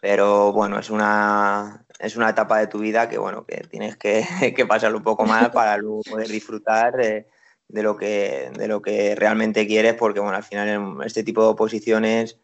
pero 0.00 0.52
bueno, 0.52 0.78
es 0.78 0.88
una, 0.88 1.84
es 1.98 2.16
una 2.16 2.30
etapa 2.30 2.58
de 2.58 2.68
tu 2.68 2.78
vida 2.78 3.08
que, 3.08 3.18
bueno, 3.18 3.44
que 3.44 3.64
tienes 3.68 3.96
que, 3.96 4.24
que 4.56 4.66
pasarlo 4.66 4.98
un 4.98 5.04
poco 5.04 5.24
más 5.24 5.50
para 5.50 5.76
luego 5.76 6.02
poder 6.02 6.28
disfrutar 6.28 6.94
de, 6.94 7.26
de, 7.68 7.82
lo 7.82 7.96
que, 7.96 8.50
de 8.54 8.68
lo 8.68 8.80
que 8.80 9.14
realmente 9.16 9.66
quieres, 9.66 9.94
porque, 9.94 10.20
bueno, 10.20 10.36
al 10.36 10.44
final 10.44 10.68
en 10.68 11.02
este 11.04 11.24
tipo 11.24 11.42
de 11.42 11.48
oposiciones 11.48 12.38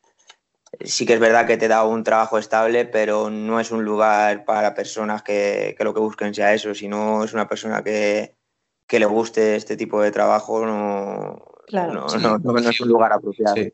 sí 0.85 1.07
que 1.07 1.14
es 1.14 1.20
verdad 1.20 1.46
que 1.46 1.57
te 1.57 1.68
da 1.68 1.85
un 1.85 2.05
trabajo 2.05 2.38
estable, 2.38 2.85
pero 2.85 3.31
no 3.31 3.61
es 3.61 3.70
un 3.70 3.85
lugar 3.85 4.44
para 4.44 4.75
personas 4.75 5.22
que, 5.22 5.75
que 5.79 5.85
lo 5.85 5.94
que 5.94 6.01
busquen 6.01 6.35
sea 6.35 6.53
eso, 6.53 6.75
sino 6.75 7.25
es 7.25 7.33
una 7.33 7.49
persona 7.49 7.83
que, 7.83 8.37
que 8.87 8.99
le 8.99 9.07
guste 9.07 9.57
este 9.57 9.77
tipo 9.77 10.03
de 10.03 10.11
trabajo, 10.11 10.66
no, 10.66 11.56
claro, 11.66 11.92
no, 11.94 12.09
sí. 12.09 12.18
no, 12.20 12.38
no, 12.38 12.59
es 12.59 12.81
un 12.81 12.88
lugar 12.88 13.12
apropiado. 13.12 13.57
Sí. 13.57 13.72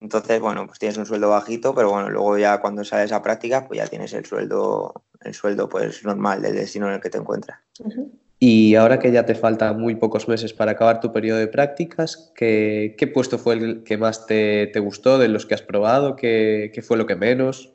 Entonces, 0.00 0.40
bueno, 0.40 0.66
pues 0.66 0.78
tienes 0.78 0.96
un 0.96 1.06
sueldo 1.06 1.28
bajito, 1.28 1.74
pero 1.74 1.90
bueno, 1.90 2.08
luego 2.08 2.38
ya 2.38 2.60
cuando 2.60 2.84
sales 2.84 3.12
a 3.12 3.22
práctica, 3.22 3.66
pues 3.66 3.78
ya 3.78 3.86
tienes 3.86 4.12
el 4.14 4.24
sueldo, 4.24 4.94
el 5.20 5.34
sueldo 5.34 5.68
pues 5.68 6.02
normal 6.04 6.40
del 6.40 6.54
destino 6.54 6.88
en 6.88 6.94
el 6.94 7.00
que 7.00 7.10
te 7.10 7.18
encuentras. 7.18 7.58
Uh 7.80 7.88
-huh. 7.88 8.10
Y 8.42 8.74
ahora 8.74 8.98
que 8.98 9.12
ya 9.12 9.26
te 9.26 9.34
faltan 9.34 9.78
muy 9.78 9.96
pocos 9.96 10.26
meses 10.26 10.54
para 10.54 10.72
acabar 10.72 11.00
tu 11.00 11.12
periodo 11.12 11.38
de 11.38 11.46
prácticas, 11.46 12.32
¿qué, 12.34 12.94
qué 12.96 13.06
puesto 13.06 13.36
fue 13.36 13.54
el 13.54 13.84
que 13.84 13.98
más 13.98 14.26
te, 14.26 14.68
te, 14.68 14.80
gustó 14.80 15.18
de 15.18 15.28
los 15.28 15.44
que 15.44 15.52
has 15.52 15.60
probado? 15.60 16.16
¿Qué, 16.16 16.72
¿Qué, 16.74 16.80
fue 16.80 16.96
lo 16.96 17.06
que 17.06 17.16
menos? 17.16 17.74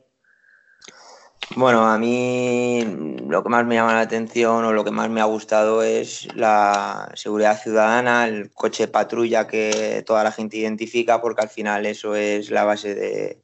Bueno, 1.54 1.86
a 1.86 1.96
mí 1.98 2.84
lo 3.28 3.42
que 3.42 3.48
más 3.48 3.64
me 3.64 3.76
llama 3.76 3.94
la 3.94 4.00
atención 4.00 4.64
o 4.64 4.72
lo 4.72 4.84
que 4.84 4.90
más 4.90 5.08
me 5.08 5.20
ha 5.20 5.24
gustado 5.24 5.82
es 5.82 6.28
la 6.34 7.10
seguridad 7.14 7.60
ciudadana, 7.60 8.26
el 8.26 8.52
coche 8.52 8.88
patrulla 8.88 9.46
que 9.46 10.02
toda 10.06 10.24
la 10.24 10.32
gente 10.32 10.58
identifica, 10.58 11.20
porque 11.20 11.42
al 11.42 11.48
final 11.48 11.86
eso 11.86 12.14
es 12.14 12.50
la 12.50 12.64
base 12.64 12.94
de, 12.94 13.42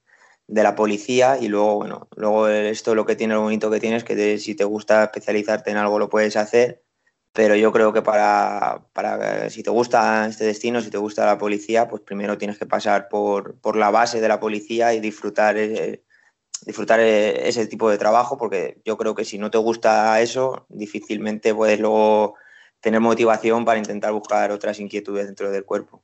la 0.48 0.74
policía. 0.74 1.38
Y 1.40 1.48
luego, 1.48 1.76
bueno, 1.76 2.08
luego 2.16 2.48
esto 2.48 2.94
lo 2.94 3.06
que 3.06 3.16
tiene 3.16 3.34
lo 3.34 3.42
bonito 3.42 3.70
que 3.70 3.80
tiene 3.80 3.96
es 3.96 4.04
que 4.04 4.38
si 4.38 4.54
te 4.54 4.64
gusta 4.64 5.04
especializarte 5.04 5.70
en 5.70 5.78
algo 5.78 5.98
lo 5.98 6.08
puedes 6.10 6.36
hacer 6.36 6.82
pero 7.32 7.56
yo 7.56 7.72
creo 7.72 7.92
que 7.92 8.02
para, 8.02 8.84
para, 8.92 9.48
si 9.48 9.62
te 9.62 9.70
gusta 9.70 10.26
este 10.26 10.44
destino, 10.44 10.80
si 10.82 10.90
te 10.90 10.98
gusta 10.98 11.24
la 11.24 11.38
policía, 11.38 11.88
pues 11.88 12.02
primero 12.02 12.36
tienes 12.36 12.58
que 12.58 12.66
pasar 12.66 13.08
por, 13.08 13.58
por 13.60 13.76
la 13.76 13.90
base 13.90 14.20
de 14.20 14.28
la 14.28 14.38
policía 14.38 14.92
y 14.92 15.00
disfrutar, 15.00 15.56
eh, 15.56 16.02
disfrutar 16.64 17.00
eh, 17.00 17.48
ese 17.48 17.66
tipo 17.66 17.90
de 17.90 17.98
trabajo, 17.98 18.38
porque 18.38 18.80
yo 18.84 18.96
creo 18.96 19.14
que 19.14 19.24
si 19.24 19.38
no 19.38 19.50
te 19.50 19.58
gusta 19.58 20.20
eso, 20.20 20.66
difícilmente 20.68 21.54
puedes 21.54 21.80
luego 21.80 22.34
tener 22.80 23.00
motivación 23.00 23.64
para 23.64 23.78
intentar 23.78 24.12
buscar 24.12 24.50
otras 24.50 24.80
inquietudes 24.80 25.26
dentro 25.26 25.50
del 25.50 25.64
cuerpo. 25.64 26.02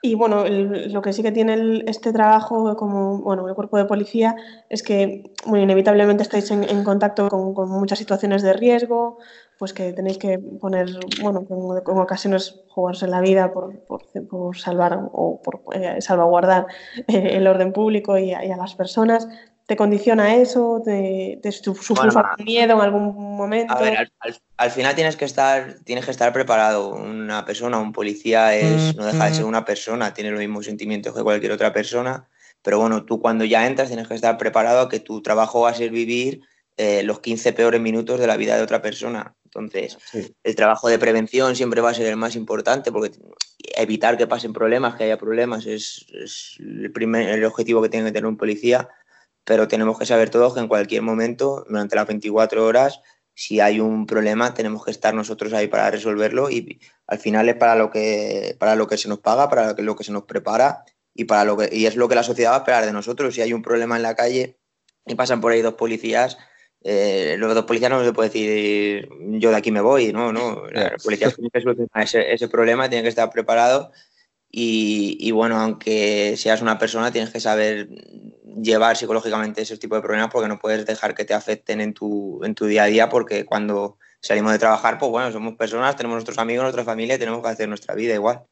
Y 0.00 0.14
bueno, 0.14 0.44
el, 0.44 0.92
lo 0.92 1.02
que 1.02 1.12
sí 1.12 1.22
que 1.22 1.32
tiene 1.32 1.54
el, 1.54 1.84
este 1.88 2.12
trabajo 2.12 2.76
como 2.76 3.18
bueno, 3.18 3.48
el 3.48 3.54
cuerpo 3.54 3.78
de 3.78 3.84
policía 3.84 4.36
es 4.68 4.84
que 4.84 5.32
inevitablemente 5.46 6.22
estáis 6.22 6.50
en, 6.52 6.84
contacto 6.84 7.28
con, 7.28 7.52
con, 7.52 7.68
muchas 7.68 7.98
situaciones 7.98 8.42
de 8.42 8.52
riesgo, 8.52 9.18
pues 9.58 9.72
que 9.72 9.92
tenéis 9.92 10.18
que 10.18 10.38
poner, 10.38 10.88
bueno, 11.20 11.44
en 11.50 11.98
ocasiones 11.98 12.62
jugarse 12.68 13.08
la 13.08 13.20
vida 13.20 13.52
por, 13.52 13.80
por, 13.80 14.02
por 14.28 14.56
salvar 14.56 15.08
o 15.12 15.42
por 15.42 15.62
eh, 15.74 16.00
salvaguardar 16.00 16.66
eh, 17.08 17.30
el 17.32 17.48
orden 17.48 17.72
público 17.72 18.16
y 18.18 18.32
a, 18.32 18.56
las 18.56 18.76
personas. 18.76 19.28
¿Te 19.68 19.76
condiciona 19.76 20.34
eso? 20.34 20.80
¿Te, 20.82 21.38
te 21.42 21.52
sufres 21.52 22.14
bueno, 22.14 22.30
miedo 22.42 22.72
en 22.72 22.80
algún 22.80 23.36
momento? 23.36 23.74
A 23.74 23.78
ver, 23.82 23.98
al, 23.98 24.12
al, 24.20 24.40
al, 24.56 24.70
final 24.70 24.94
tienes 24.94 25.14
que 25.14 25.26
estar, 25.26 25.76
tienes 25.84 26.06
que 26.06 26.10
estar 26.10 26.32
preparado. 26.32 26.94
Una 26.94 27.44
persona, 27.44 27.76
un 27.76 27.92
policía 27.92 28.54
es, 28.56 28.96
no 28.96 29.04
deja 29.04 29.26
de 29.26 29.34
ser 29.34 29.44
una 29.44 29.66
persona, 29.66 30.14
tiene 30.14 30.30
los 30.30 30.40
mismos 30.40 30.64
sentimientos 30.64 31.14
que 31.14 31.22
cualquier 31.22 31.52
otra 31.52 31.70
persona, 31.70 32.26
pero 32.62 32.80
bueno, 32.80 33.04
tú 33.04 33.20
cuando 33.20 33.44
ya 33.44 33.66
entras 33.66 33.88
tienes 33.88 34.08
que 34.08 34.14
estar 34.14 34.38
preparado 34.38 34.80
a 34.80 34.88
que 34.88 35.00
tu 35.00 35.20
trabajo 35.20 35.60
va 35.60 35.68
a 35.68 35.74
ser 35.74 35.90
vivir 35.90 36.40
eh, 36.78 37.02
los 37.02 37.20
15 37.20 37.52
peores 37.52 37.80
minutos 37.82 38.18
de 38.18 38.26
la 38.26 38.38
vida 38.38 38.56
de 38.56 38.62
otra 38.62 38.80
persona. 38.80 39.34
Entonces, 39.44 39.98
sí. 40.10 40.34
el 40.44 40.56
trabajo 40.56 40.88
de 40.88 40.98
prevención 40.98 41.54
siempre 41.56 41.82
va 41.82 41.90
a 41.90 41.94
ser 41.94 42.06
el 42.06 42.16
más 42.16 42.36
importante 42.36 42.90
porque 42.90 43.18
evitar 43.76 44.16
que 44.16 44.26
pasen 44.26 44.54
problemas, 44.54 44.94
que 44.94 45.04
haya 45.04 45.18
problemas, 45.18 45.66
es, 45.66 46.06
es 46.14 46.56
el, 46.58 46.90
primer, 46.90 47.28
el 47.28 47.44
objetivo 47.44 47.82
que 47.82 47.90
tiene 47.90 48.06
que 48.06 48.12
tener 48.12 48.26
un 48.26 48.38
policía. 48.38 48.88
Pero 49.48 49.66
tenemos 49.66 49.98
que 49.98 50.04
saber 50.04 50.28
todos 50.28 50.52
que 50.52 50.60
en 50.60 50.68
cualquier 50.68 51.00
momento, 51.00 51.64
durante 51.66 51.96
las 51.96 52.06
24 52.06 52.66
horas, 52.66 53.00
si 53.32 53.60
hay 53.60 53.80
un 53.80 54.04
problema, 54.04 54.52
tenemos 54.52 54.84
que 54.84 54.90
estar 54.90 55.14
nosotros 55.14 55.54
ahí 55.54 55.68
para 55.68 55.90
resolverlo 55.90 56.50
y 56.50 56.78
al 57.06 57.18
final 57.18 57.48
es 57.48 57.54
para 57.54 57.74
lo 57.74 57.90
que, 57.90 58.56
para 58.58 58.76
lo 58.76 58.86
que 58.86 58.98
se 58.98 59.08
nos 59.08 59.20
paga, 59.20 59.48
para 59.48 59.72
lo 59.72 59.96
que 59.96 60.04
se 60.04 60.12
nos 60.12 60.24
prepara 60.24 60.84
y, 61.14 61.24
para 61.24 61.44
lo 61.44 61.56
que, 61.56 61.70
y 61.72 61.86
es 61.86 61.96
lo 61.96 62.10
que 62.10 62.14
la 62.14 62.24
sociedad 62.24 62.50
va 62.50 62.56
a 62.56 62.58
esperar 62.58 62.84
de 62.84 62.92
nosotros. 62.92 63.34
Si 63.34 63.40
hay 63.40 63.54
un 63.54 63.62
problema 63.62 63.96
en 63.96 64.02
la 64.02 64.14
calle 64.14 64.58
y 65.06 65.14
pasan 65.14 65.40
por 65.40 65.52
ahí 65.52 65.62
dos 65.62 65.74
policías, 65.74 66.36
eh, 66.84 67.36
los 67.38 67.54
dos 67.54 67.64
policías 67.64 67.90
no 67.90 68.04
se 68.04 68.12
puede 68.12 68.28
decir 68.28 69.08
yo 69.40 69.48
de 69.50 69.56
aquí 69.56 69.70
me 69.70 69.80
voy, 69.80 70.12
no, 70.12 70.30
no. 70.30 70.64
La 70.72 70.94
policía 71.02 71.30
tiene 71.30 71.48
que 71.50 71.62
solucionar 71.62 72.04
ese, 72.04 72.34
ese, 72.34 72.48
problema, 72.48 72.90
tiene 72.90 73.02
que 73.02 73.08
estar 73.08 73.30
preparado 73.30 73.92
Y, 74.50 75.30
bueno, 75.30 75.60
aunque 75.60 76.36
seas 76.36 76.62
una 76.62 76.78
persona, 76.78 77.12
tienes 77.12 77.30
que 77.30 77.40
saber 77.40 77.88
llevar 78.60 78.96
psicológicamente 78.96 79.62
ese 79.62 79.76
tipo 79.76 79.94
de 79.94 80.02
problemas 80.02 80.30
porque 80.32 80.48
no 80.48 80.58
puedes 80.58 80.84
dejar 80.86 81.14
que 81.14 81.24
te 81.24 81.34
afecten 81.34 81.80
en 81.80 81.94
tu, 81.94 82.42
en 82.42 82.54
tu 82.54 82.66
día 82.66 82.84
a 82.84 82.86
día 82.86 83.08
porque 83.08 83.44
cuando 83.44 83.98
salimos 84.20 84.52
de 84.52 84.58
trabajar, 84.58 84.98
pues 84.98 85.10
bueno, 85.10 85.30
somos 85.30 85.54
personas, 85.54 85.96
tenemos 85.96 86.16
nuestros 86.16 86.38
amigos, 86.38 86.62
nuestra 86.62 86.84
familia 86.84 87.16
y 87.16 87.18
tenemos 87.18 87.42
que 87.42 87.48
hacer 87.48 87.68
nuestra 87.68 87.94
vida 87.94 88.14
igual. 88.14 88.44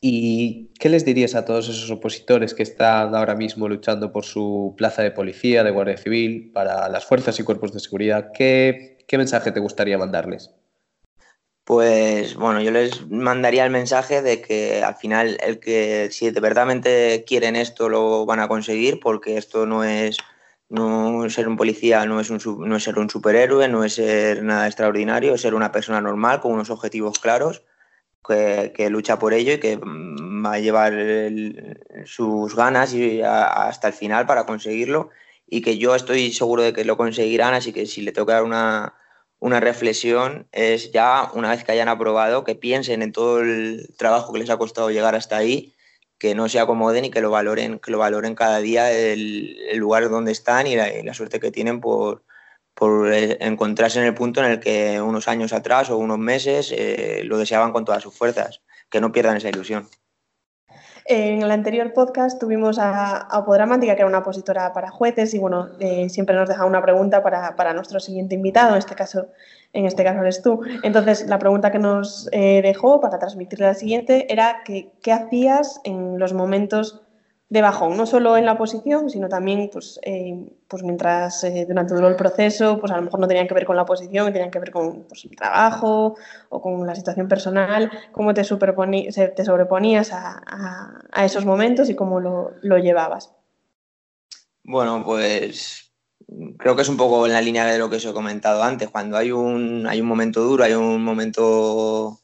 ¿Y 0.00 0.66
qué 0.78 0.90
les 0.90 1.06
dirías 1.06 1.34
a 1.34 1.46
todos 1.46 1.68
esos 1.70 1.90
opositores 1.90 2.52
que 2.52 2.62
están 2.62 3.14
ahora 3.14 3.34
mismo 3.34 3.68
luchando 3.68 4.12
por 4.12 4.24
su 4.24 4.74
plaza 4.76 5.02
de 5.02 5.10
policía, 5.10 5.64
de 5.64 5.70
guardia 5.70 5.96
civil, 5.96 6.50
para 6.52 6.88
las 6.90 7.06
fuerzas 7.06 7.40
y 7.40 7.42
cuerpos 7.42 7.72
de 7.72 7.80
seguridad? 7.80 8.30
¿Qué, 8.34 8.98
qué 9.08 9.16
mensaje 9.16 9.50
te 9.50 9.60
gustaría 9.60 9.96
mandarles? 9.96 10.50
Pues 11.64 12.34
bueno, 12.36 12.60
yo 12.60 12.70
les 12.70 13.08
mandaría 13.10 13.64
el 13.64 13.70
mensaje 13.70 14.20
de 14.20 14.42
que 14.42 14.82
al 14.82 14.96
final 14.96 15.38
el 15.42 15.60
que 15.60 16.08
si 16.10 16.30
de 16.30 16.40
verdad 16.40 16.68
quieren 17.26 17.56
esto 17.56 17.88
lo 17.88 18.26
van 18.26 18.40
a 18.40 18.48
conseguir 18.48 19.00
porque 19.00 19.38
esto 19.38 19.64
no 19.64 19.82
es 19.82 20.18
no 20.68 21.28
ser 21.30 21.48
un 21.48 21.56
policía 21.56 22.04
no 22.04 22.20
es, 22.20 22.28
un, 22.30 22.68
no 22.68 22.76
es 22.76 22.84
ser 22.84 22.98
un 22.98 23.08
superhéroe, 23.08 23.68
no 23.68 23.82
es 23.84 23.94
ser 23.94 24.42
nada 24.42 24.66
extraordinario, 24.66 25.34
es 25.34 25.40
ser 25.40 25.54
una 25.54 25.72
persona 25.72 26.02
normal 26.02 26.40
con 26.40 26.52
unos 26.52 26.68
objetivos 26.68 27.18
claros 27.18 27.62
que, 28.26 28.88
lucha 28.90 29.18
por 29.18 29.32
ello 29.32 29.54
y 29.54 29.60
que 29.60 29.78
va 29.78 30.54
a 30.54 30.58
llevar 30.58 30.92
sus 32.04 32.54
ganas 32.54 32.92
y 32.94 33.22
hasta 33.22 33.88
el 33.88 33.94
final 33.94 34.26
para 34.26 34.44
conseguirlo 34.44 35.10
y 35.46 35.62
que 35.62 35.78
yo 35.78 35.94
estoy 35.94 36.32
seguro 36.32 36.62
de 36.62 36.72
que 36.72 36.84
lo 36.84 36.96
conseguirán, 36.96 37.54
así 37.54 37.72
que 37.72 37.86
si 37.86 38.02
le 38.02 38.12
tengo 38.12 38.26
que 38.26 38.32
dar 38.32 38.44
una, 38.44 38.94
una 39.44 39.60
reflexión 39.60 40.48
es 40.52 40.90
ya, 40.90 41.30
una 41.34 41.50
vez 41.50 41.64
que 41.64 41.72
hayan 41.72 41.90
aprobado, 41.90 42.44
que 42.44 42.54
piensen 42.54 43.02
en 43.02 43.12
todo 43.12 43.40
el 43.40 43.94
trabajo 43.98 44.32
que 44.32 44.38
les 44.38 44.48
ha 44.48 44.56
costado 44.56 44.90
llegar 44.90 45.14
hasta 45.14 45.36
ahí, 45.36 45.74
que 46.16 46.34
no 46.34 46.48
se 46.48 46.58
acomoden 46.58 47.04
y 47.04 47.10
que 47.10 47.20
lo 47.20 47.30
valoren, 47.30 47.78
que 47.78 47.90
lo 47.90 47.98
valoren 47.98 48.34
cada 48.34 48.60
día 48.60 48.90
el, 48.90 49.76
lugar 49.76 50.08
donde 50.08 50.32
están 50.32 50.66
y 50.66 50.76
la, 50.76 51.12
suerte 51.12 51.40
que 51.40 51.50
tienen 51.50 51.82
por, 51.82 52.22
eh, 53.12 53.36
encontrarse 53.40 53.98
en 53.98 54.06
el 54.06 54.14
punto 54.14 54.42
en 54.42 54.50
el 54.50 54.60
que 54.60 54.98
unos 55.02 55.28
años 55.28 55.52
atrás 55.52 55.90
o 55.90 55.98
unos 55.98 56.18
meses 56.18 56.72
eh, 56.74 57.20
lo 57.24 57.36
deseaban 57.36 57.72
con 57.72 57.84
todas 57.84 58.02
sus 58.02 58.16
fuerzas, 58.16 58.62
que 58.88 59.02
no 59.02 59.12
pierdan 59.12 59.36
esa 59.36 59.50
ilusión. 59.50 59.90
En 61.06 61.42
el 61.42 61.50
anterior 61.50 61.92
podcast 61.92 62.40
tuvimos 62.40 62.78
a, 62.78 63.16
a 63.18 63.44
que 63.44 63.92
era 63.92 64.06
una 64.06 64.18
opositora 64.18 64.72
para 64.72 64.90
jueces, 64.90 65.34
y 65.34 65.38
bueno, 65.38 65.68
eh, 65.78 66.08
siempre 66.08 66.34
nos 66.34 66.48
deja 66.48 66.64
una 66.64 66.80
pregunta 66.80 67.22
para, 67.22 67.56
para, 67.56 67.74
nuestro 67.74 68.00
siguiente 68.00 68.34
invitado, 68.34 68.70
en 68.70 68.78
este 68.78 68.94
caso, 68.94 69.26
en 69.74 69.84
este 69.84 70.02
caso 70.02 70.20
eres 70.20 70.40
tú. 70.40 70.62
Entonces, 70.82 71.26
la 71.26 71.38
pregunta 71.38 71.70
que 71.70 71.78
nos 71.78 72.26
eh, 72.32 72.62
dejó 72.62 73.02
para 73.02 73.18
transmitirle 73.18 73.66
la 73.66 73.74
siguiente 73.74 74.32
era 74.32 74.62
que, 74.64 74.92
qué 75.02 75.12
hacías 75.12 75.78
en 75.84 76.18
los 76.18 76.32
momentos 76.32 77.03
de 77.48 77.60
bajón, 77.60 77.96
no 77.96 78.06
solo 78.06 78.36
en 78.36 78.46
la 78.46 78.52
oposición, 78.52 79.10
sino 79.10 79.28
también 79.28 79.68
pues, 79.72 80.00
eh, 80.02 80.34
pues 80.66 80.82
mientras 80.82 81.44
eh, 81.44 81.66
durante 81.68 81.94
todo 81.94 82.08
el 82.08 82.16
proceso, 82.16 82.80
pues 82.80 82.90
a 82.90 82.96
lo 82.96 83.02
mejor 83.02 83.20
no 83.20 83.28
tenían 83.28 83.46
que 83.46 83.54
ver 83.54 83.66
con 83.66 83.76
la 83.76 83.82
oposición, 83.82 84.32
tenían 84.32 84.50
que 84.50 84.58
ver 84.58 84.70
con 84.70 85.04
pues, 85.04 85.24
el 85.24 85.36
trabajo 85.36 86.16
o 86.48 86.62
con 86.62 86.86
la 86.86 86.94
situación 86.94 87.28
personal, 87.28 87.90
cómo 88.12 88.32
te, 88.32 88.42
te 88.42 89.44
sobreponías 89.44 90.12
a, 90.12 90.42
a, 91.12 91.24
esos 91.24 91.44
momentos 91.44 91.90
y 91.90 91.94
cómo 91.94 92.18
lo, 92.18 92.52
lo, 92.62 92.78
llevabas. 92.78 93.32
Bueno, 94.64 95.02
pues 95.04 95.92
creo 96.58 96.74
que 96.74 96.82
es 96.82 96.88
un 96.88 96.96
poco 96.96 97.26
en 97.26 97.32
la 97.32 97.42
línea 97.42 97.66
de 97.66 97.78
lo 97.78 97.90
que 97.90 97.96
os 97.96 98.06
he 98.06 98.12
comentado 98.14 98.62
antes, 98.62 98.88
cuando 98.88 99.18
hay 99.18 99.30
un, 99.30 99.86
hay 99.86 100.00
un 100.00 100.06
momento 100.06 100.42
duro, 100.42 100.64
hay 100.64 100.72
un 100.72 101.04
momento 101.04 102.20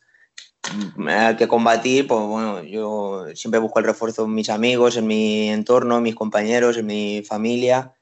que 1.39 1.49
combatir, 1.49 2.07
pues 2.07 2.21
bueno, 2.21 2.63
yo 2.63 3.27
siempre 3.35 3.61
busco 3.61 3.79
el 3.79 3.87
refuerzo 3.87 4.25
en 4.25 4.35
mis 4.35 4.51
amigos, 4.51 4.97
en 4.97 5.07
mi 5.07 5.49
entorno, 5.51 5.97
en 5.99 6.03
mis 6.03 6.15
compañeros, 6.15 6.77
en 6.77 6.87
mi 6.87 7.23
familia. 7.23 7.95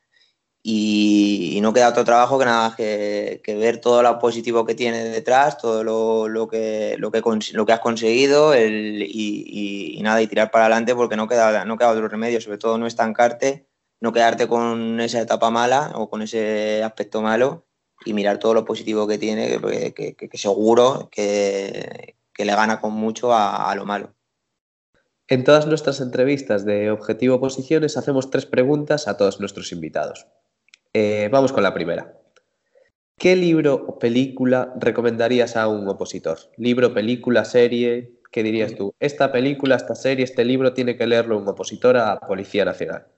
Y, 0.63 1.59
no 1.63 1.73
queda 1.73 1.89
otro 1.89 2.05
trabajo 2.05 2.39
que 2.39 2.45
nada 2.45 2.75
que, 2.77 3.41
ver 3.47 3.81
todo 3.81 4.03
lo 4.03 4.19
positivo 4.19 4.67
que 4.67 4.75
tiene 4.75 5.05
detrás, 5.05 5.57
todo 5.59 5.83
lo, 5.85 6.49
que, 6.49 6.97
lo, 6.99 7.11
que, 7.11 7.23
lo 7.53 7.67
que 7.67 7.73
has 7.73 7.81
conseguido 7.81 8.55
y, 8.57 9.99
nada, 10.03 10.21
y 10.21 10.27
tirar 10.27 10.51
para 10.51 10.67
adelante 10.67 10.95
porque 10.95 11.17
no 11.17 11.29
queda, 11.29 11.65
no 11.65 11.79
queda 11.79 11.91
otro 11.91 12.09
remedio, 12.09 12.41
sobre 12.41 12.59
todo 12.59 12.77
no 12.79 12.87
estancarte, 12.87 13.67
no 14.01 14.13
quedarte 14.13 14.47
con 14.49 15.01
esa 15.01 15.21
etapa 15.21 15.51
mala 15.51 15.93
o 15.95 16.11
con 16.11 16.23
ese 16.23 16.83
aspecto 16.83 17.23
malo 17.23 17.67
y 18.05 18.13
mirar 18.13 18.39
todo 18.39 18.55
lo 18.55 18.65
positivo 18.65 19.07
que 19.07 19.19
tiene, 19.19 19.61
que, 19.95 20.15
que 20.15 20.39
seguro 20.39 21.09
que, 21.11 22.18
que 22.39 22.45
le 22.45 22.55
gana 22.55 22.81
con 22.81 22.93
mucho 22.93 23.35
a, 23.35 23.75
lo 23.75 23.85
malo. 23.85 24.15
En 25.27 25.43
todas 25.43 25.67
nuestras 25.67 26.01
entrevistas 26.01 26.65
de 26.65 26.89
Objetivo 26.93 27.41
Posiciones 27.41 27.97
hacemos 27.97 28.31
tres 28.31 28.47
preguntas 28.47 29.09
a 29.09 29.17
todos 29.17 29.41
nuestros 29.41 29.73
invitados. 29.73 30.29
Eh, 30.95 31.29
vamos 31.33 31.53
con 31.53 31.65
la 31.65 31.75
primera. 31.75 32.17
¿Qué 33.19 33.35
libro 33.35 33.75
o 33.75 33.99
película 33.99 34.73
recomendarías 34.77 35.57
a 35.57 35.67
un 35.67 35.89
opositor? 35.89 36.39
¿Libro, 36.57 36.95
película, 36.95 37.45
serie? 37.45 38.21
¿Qué 38.31 38.45
dirías 38.45 38.77
tú? 38.77 38.95
Esta 39.01 39.33
película, 39.33 39.75
esta 39.75 39.97
serie, 39.97 40.25
este 40.25 40.45
libro 40.45 40.73
tiene 40.73 40.97
que 40.97 41.09
leerlo 41.09 41.39
un 41.39 41.49
opositor 41.49 41.97
a 41.97 42.21
Policía 42.21 42.65
Nacional. 42.65 43.09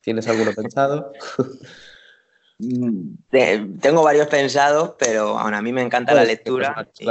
¿Tienes 0.00 0.28
alguno 0.28 0.52
pensado? 0.54 1.12
Mm, 2.62 3.14
tengo 3.80 4.02
varios 4.02 4.26
pensados, 4.26 4.92
pero 4.98 5.38
aún 5.38 5.54
a 5.54 5.62
mí 5.62 5.72
me 5.72 5.80
encanta 5.80 6.12
la 6.12 6.24
lectura. 6.24 6.86
Y, 6.98 7.06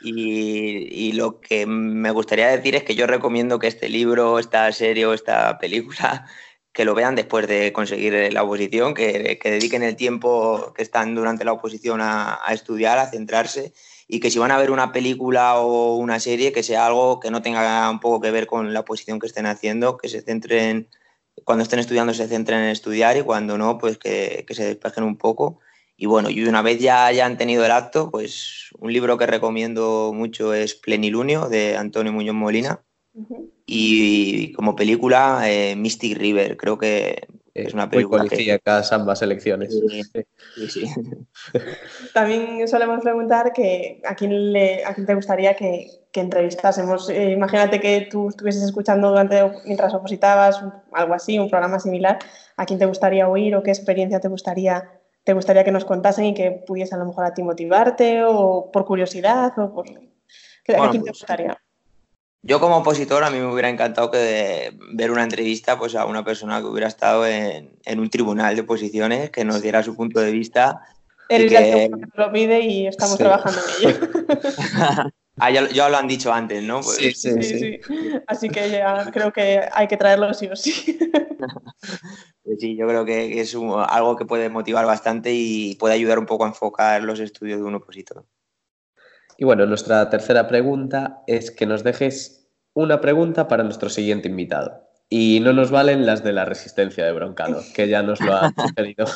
lo 0.00 1.40
que 1.40 1.66
me 1.66 2.10
gustaría 2.10 2.48
decir 2.48 2.74
es 2.74 2.84
que 2.84 2.94
yo 2.94 3.06
recomiendo 3.06 3.58
que 3.58 3.68
este 3.68 3.88
libro, 3.88 4.38
esta 4.38 4.70
serie 4.72 5.06
o 5.06 5.14
esta 5.14 5.58
película, 5.58 6.26
que 6.74 6.84
lo 6.84 6.94
vean 6.94 7.14
después 7.14 7.46
de 7.46 7.72
conseguir 7.72 8.32
la 8.32 8.42
oposición, 8.42 8.94
que, 8.94 9.38
dediquen 9.42 9.84
el 9.84 9.94
tiempo 9.94 10.74
que 10.76 10.82
están 10.82 11.14
durante 11.14 11.44
la 11.44 11.52
oposición 11.52 12.00
a, 12.02 12.40
estudiar, 12.50 12.98
a 12.98 13.06
centrarse, 13.06 13.72
y 14.08 14.18
que 14.18 14.30
si 14.30 14.40
van 14.40 14.50
a 14.50 14.58
ver 14.58 14.72
una 14.72 14.92
película 14.92 15.58
o 15.60 15.94
una 15.96 16.18
serie, 16.18 16.52
que 16.52 16.64
sea 16.64 16.86
algo 16.86 17.20
que 17.20 17.30
no 17.30 17.42
tenga 17.42 17.88
un 17.88 18.00
poco 18.00 18.20
que 18.20 18.32
ver 18.32 18.46
con 18.48 18.74
la 18.74 18.80
oposición 18.80 19.20
que 19.20 19.28
estén 19.28 19.46
haciendo, 19.46 19.96
que 19.96 20.08
se 20.08 20.20
centren, 20.20 20.88
cuando 21.44 21.62
estén 21.62 21.78
estudiando 21.78 22.12
se 22.12 22.26
centren 22.26 22.60
en 22.60 22.70
estudiar 22.70 23.16
y 23.16 23.22
cuando 23.22 23.56
no, 23.56 23.78
pues 23.78 23.96
que, 23.96 24.44
que 24.46 24.54
se 24.54 24.64
despejen 24.64 25.04
un 25.04 25.16
poco 25.16 25.60
y 25.96 26.06
bueno, 26.06 26.28
y 26.28 26.44
una 26.44 26.62
vez 26.62 26.80
ya 26.80 27.06
hayan 27.06 27.38
tenido 27.38 27.64
el 27.64 27.70
acto, 27.70 28.10
pues 28.10 28.70
un 28.78 28.92
libro 28.92 29.16
que 29.16 29.26
recomiendo 29.26 30.12
mucho 30.12 30.52
es 30.52 30.74
Plenilunio 30.74 31.48
de 31.48 31.76
Antonio 31.76 32.12
Muñoz 32.12 32.34
Molina. 32.34 32.80
Y 33.64 34.52
como 34.54 34.74
película, 34.74 35.42
eh, 35.44 35.76
Mystic 35.76 36.18
River, 36.18 36.56
creo 36.56 36.76
que 36.76 37.28
es 37.54 37.72
una 37.72 37.88
película. 37.88 38.22
Muy 38.22 38.28
policíacas 38.28 38.88
que... 38.88 38.94
ambas 38.96 39.22
elecciones. 39.22 39.72
Sí, 40.56 40.68
sí. 40.68 40.84
También 42.12 42.66
solemos 42.66 43.00
preguntar 43.00 43.52
que 43.52 44.02
a 44.04 44.16
quién, 44.16 44.52
le, 44.52 44.84
a 44.84 44.94
quién 44.94 45.06
te 45.06 45.14
gustaría 45.14 45.54
que, 45.54 45.88
que 46.10 46.20
entrevistásemos. 46.20 47.08
Eh, 47.08 47.30
imagínate 47.30 47.78
que 47.78 48.08
tú 48.10 48.30
estuvieses 48.30 48.64
escuchando 48.64 49.10
durante, 49.10 49.40
mientras 49.64 49.94
opositabas, 49.94 50.60
algo 50.92 51.14
así, 51.14 51.38
un 51.38 51.48
programa 51.48 51.78
similar. 51.78 52.18
¿A 52.56 52.66
quién 52.66 52.80
te 52.80 52.86
gustaría 52.86 53.28
oír 53.28 53.54
o 53.54 53.62
qué 53.62 53.70
experiencia 53.70 54.18
te 54.18 54.28
gustaría 54.28 54.90
te 55.24 55.32
gustaría 55.32 55.64
que 55.64 55.72
nos 55.72 55.84
contasen 55.84 56.26
y 56.26 56.34
que 56.34 56.50
pudiese 56.50 56.94
a 56.94 56.98
lo 56.98 57.06
mejor 57.06 57.24
a 57.24 57.34
ti 57.34 57.42
motivarte 57.42 58.22
o 58.24 58.70
por 58.70 58.84
curiosidad 58.84 59.58
o 59.58 59.74
por... 59.74 59.88
¿A 59.88 60.90
quién 60.90 61.02
te 61.02 61.10
pues, 61.10 61.20
gustaría? 61.20 61.58
Yo 62.42 62.60
como 62.60 62.76
opositor 62.76 63.24
a 63.24 63.30
mí 63.30 63.38
me 63.38 63.50
hubiera 63.50 63.70
encantado 63.70 64.10
que 64.10 64.76
ver 64.92 65.10
una 65.10 65.22
entrevista 65.22 65.78
pues, 65.78 65.94
a 65.94 66.04
una 66.04 66.24
persona 66.24 66.60
que 66.60 66.66
hubiera 66.66 66.88
estado 66.88 67.26
en, 67.26 67.78
un 67.96 68.10
tribunal 68.10 68.54
de 68.54 68.62
oposiciones, 68.62 69.30
que 69.30 69.46
nos 69.46 69.62
diera 69.62 69.82
su 69.82 69.96
punto 69.96 70.20
de 70.20 70.30
vista. 70.30 70.82
Eres 71.30 71.50
que... 71.50 71.90
que 71.90 71.90
lo 72.14 72.30
pide 72.30 72.60
y 72.60 72.86
estamos 72.86 73.16
trabajando 73.16 73.60
en 73.80 73.88
ello. 73.88 75.10
ah, 75.38 75.50
ya, 75.50 75.88
lo 75.88 75.96
han 75.96 76.08
dicho 76.08 76.32
antes, 76.32 76.62
¿no? 76.62 76.80
Pues 76.80 76.96
sí, 76.96 77.12
sí, 77.14 77.42
sí, 77.42 77.80
Así 78.26 78.48
que 78.48 78.70
ya 78.70 79.10
creo 79.12 79.32
que 79.32 79.68
hay 79.72 79.86
que 79.86 79.96
traerlo 79.96 80.32
sí 80.34 80.48
o 80.48 80.56
sí. 80.56 80.98
Pues 82.44 82.60
sí, 82.60 82.76
yo 82.76 82.86
creo 82.86 83.06
que 83.06 83.40
es 83.40 83.56
algo 83.88 84.16
que 84.16 84.26
puede 84.26 84.50
motivar 84.50 84.84
bastante 84.84 85.32
y 85.32 85.76
puede 85.76 85.94
ayudar 85.94 86.18
un 86.18 86.26
poco 86.26 86.44
a 86.44 86.48
enfocar 86.48 87.02
los 87.02 87.18
estudios 87.18 87.58
de 87.58 87.64
un 87.64 87.76
opositor. 87.76 88.26
Y 89.38 89.46
bueno, 89.46 89.64
nuestra 89.64 90.10
tercera 90.10 90.46
pregunta 90.46 91.22
es 91.26 91.50
que 91.50 91.64
nos 91.64 91.82
dejes 91.82 92.46
una 92.74 93.00
pregunta 93.00 93.48
para 93.48 93.64
nuestro 93.64 93.88
siguiente 93.88 94.28
invitado. 94.28 94.84
Y 95.08 95.40
no 95.40 95.52
nos 95.52 95.70
valen 95.70 96.06
las 96.06 96.22
de 96.22 96.32
la 96.32 96.44
resistencia 96.44 97.04
de 97.04 97.12
Broncano, 97.12 97.58
que 97.74 97.88
ya 97.88 98.02
nos 98.02 98.20
lo 98.20 98.34
ha 98.34 98.52
sugerido. 98.68 99.06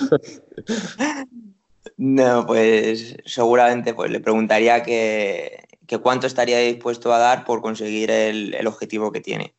no, 1.99 2.47
pues 2.47 3.17
seguramente 3.27 3.95
pues, 3.95 4.11
le 4.11 4.21
preguntaría 4.21 4.83
que, 4.83 5.68
cuánto 5.97 6.27
estaría 6.27 6.59
dispuesto 6.59 7.15
a 7.15 7.19
dar 7.19 7.47
por 7.47 7.63
conseguir 7.63 8.11
el 8.11 8.67
objetivo 8.67 9.11
que 9.11 9.23
tiene. 9.23 9.55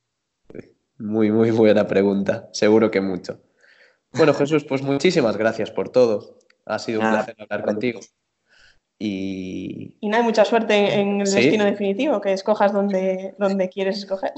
Muy, 0.99 1.31
muy 1.31 1.49
buena 1.49 1.87
pregunta. 1.87 2.49
Seguro 2.53 2.91
que 2.91 3.01
mucho. 3.01 3.41
Bueno, 4.11 4.33
Jesús, 4.33 4.65
pues 4.65 4.81
muchísimas 4.83 5.37
gracias 5.37 5.71
por 5.71 5.89
todo. 5.89 6.37
Ha 6.65 6.77
sido 6.77 6.99
un 7.01 7.09
placer 7.09 7.35
hablar 7.39 7.63
contigo. 7.63 7.99
y... 8.99 9.97
Y 10.01 10.09
nada, 10.09 10.23
mucha 10.23 10.43
suerte 10.45 10.99
en 10.99 11.21
el 11.21 11.27
Sí. 11.27 11.35
destino 11.37 11.63
definitivo, 11.65 12.19
que 12.19 12.33
escojas 12.33 12.73
donde, 12.73 13.33
donde 13.37 13.69
quieres 13.69 13.97
escoger. 13.99 14.31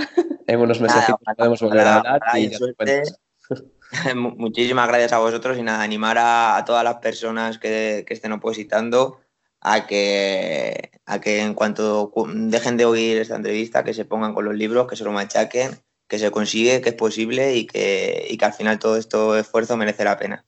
En 0.48 0.60
unos 0.60 0.80
meses 0.80 1.04
podemos 1.36 1.62
volver 1.62 1.88
a 1.88 1.96
hablar 1.98 2.22
y 2.38 2.50
ya 2.50 2.58
Muchísimas 4.16 4.88
gracias 4.88 5.14
a 5.14 5.18
vosotros 5.20 5.58
y 5.58 5.64
nada, 5.64 5.82
animar 5.84 6.18
a, 6.18 6.56
a 6.58 6.64
todas 6.64 6.84
las 6.84 6.96
personas 6.98 7.58
que, 7.58 8.06
que 8.08 8.14
estén 8.14 8.32
opositando 8.32 9.20
a 9.62 9.86
que, 9.88 10.92
a 11.06 11.22
que 11.22 11.42
en 11.42 11.54
cuanto 11.54 12.12
cu- 12.12 12.28
dejen 12.28 12.78
de 12.78 12.86
oír 12.86 13.18
esta 13.18 13.36
entrevista, 13.36 13.84
que 13.84 13.94
se 13.94 14.06
pongan 14.06 14.34
con 14.34 14.46
los 14.46 14.56
libros, 14.56 14.88
que 14.88 14.96
se 14.96 15.04
lo 15.04 15.12
machaquen, 15.12 15.72
que 16.08 16.20
se 16.20 16.32
consigue, 16.32 16.82
que 16.82 16.90
es 16.90 16.96
posible 16.96 17.56
y 17.56 17.68
que, 17.68 18.28
y 18.30 18.38
que 18.38 18.46
al 18.46 18.54
final 18.54 18.80
todo 18.80 18.98
este 18.98 19.18
esfuerzo 19.40 19.78
merece 19.78 20.04
la 20.04 20.18
pena. 20.18 20.46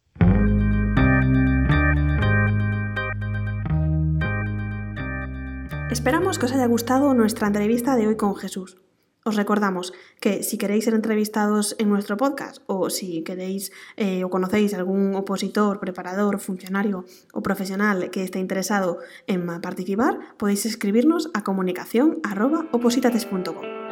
Esperamos 5.92 6.40
que 6.40 6.48
os 6.48 6.52
haya 6.52 6.66
gustado 6.66 7.14
nuestra 7.14 7.48
entrevista 7.48 7.96
de 7.96 8.08
hoy 8.08 8.18
con 8.18 8.36
Jesús. 8.36 8.78
Os 9.24 9.36
recordamos 9.36 9.94
que 10.20 10.44
si 10.44 10.58
queréis 10.58 10.84
ser 10.84 10.94
entrevistados 10.94 11.76
en 11.80 11.90
nuestro 11.90 12.18
podcast 12.18 12.62
o 12.68 12.90
si 12.90 13.24
queréis 13.24 13.72
eh, 13.96 14.24
o 14.24 14.30
conocéis 14.30 14.74
algún 14.76 15.16
opositor, 15.16 15.80
preparador, 15.80 16.40
funcionario 16.40 17.06
o 17.32 17.40
profesional 17.40 18.12
que 18.12 18.24
esté 18.24 18.40
interesado 18.40 19.00
en 19.28 19.48
participar, 19.64 20.20
podéis 20.36 20.66
escribirnos 20.66 21.32
a 21.34 21.44
comunicación@opositates.com. 21.44 23.83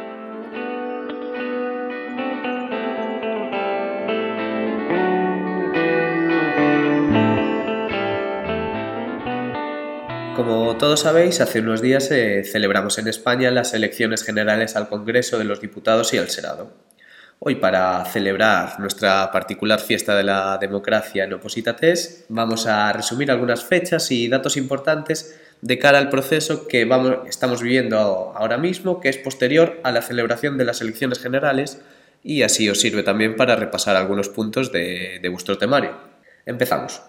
Como 10.44 10.76
todos 10.76 10.98
sabéis, 10.98 11.40
hace 11.40 11.60
unos 11.60 11.80
días 11.80 12.10
eh, 12.10 12.42
celebramos 12.42 12.98
en 12.98 13.06
España 13.06 13.52
las 13.52 13.74
elecciones 13.74 14.24
generales 14.24 14.74
al 14.74 14.88
Congreso 14.88 15.38
de 15.38 15.44
los 15.44 15.60
Diputados 15.60 16.12
y 16.14 16.18
al 16.18 16.30
Senado. 16.30 16.72
Hoy, 17.38 17.54
para 17.54 18.04
celebrar 18.06 18.80
nuestra 18.80 19.30
particular 19.30 19.78
fiesta 19.78 20.16
de 20.16 20.24
la 20.24 20.58
democracia 20.58 21.22
en 21.22 21.32
Opositates, 21.32 22.24
vamos 22.28 22.66
a 22.66 22.92
resumir 22.92 23.30
algunas 23.30 23.62
fechas 23.62 24.10
y 24.10 24.26
datos 24.26 24.56
importantes 24.56 25.38
de 25.60 25.78
cara 25.78 25.98
al 25.98 26.10
proceso 26.10 26.66
que 26.66 26.86
vamos, 26.86 27.18
estamos 27.28 27.62
viviendo 27.62 28.32
ahora 28.34 28.58
mismo, 28.58 28.98
que 28.98 29.10
es 29.10 29.18
posterior 29.18 29.78
a 29.84 29.92
la 29.92 30.02
celebración 30.02 30.58
de 30.58 30.64
las 30.64 30.80
elecciones 30.80 31.20
generales 31.20 31.80
y 32.24 32.42
así 32.42 32.68
os 32.68 32.80
sirve 32.80 33.04
también 33.04 33.36
para 33.36 33.54
repasar 33.54 33.94
algunos 33.94 34.28
puntos 34.28 34.72
de, 34.72 35.20
de 35.22 35.28
vuestro 35.28 35.56
temario. 35.56 35.96
Empezamos. 36.46 37.00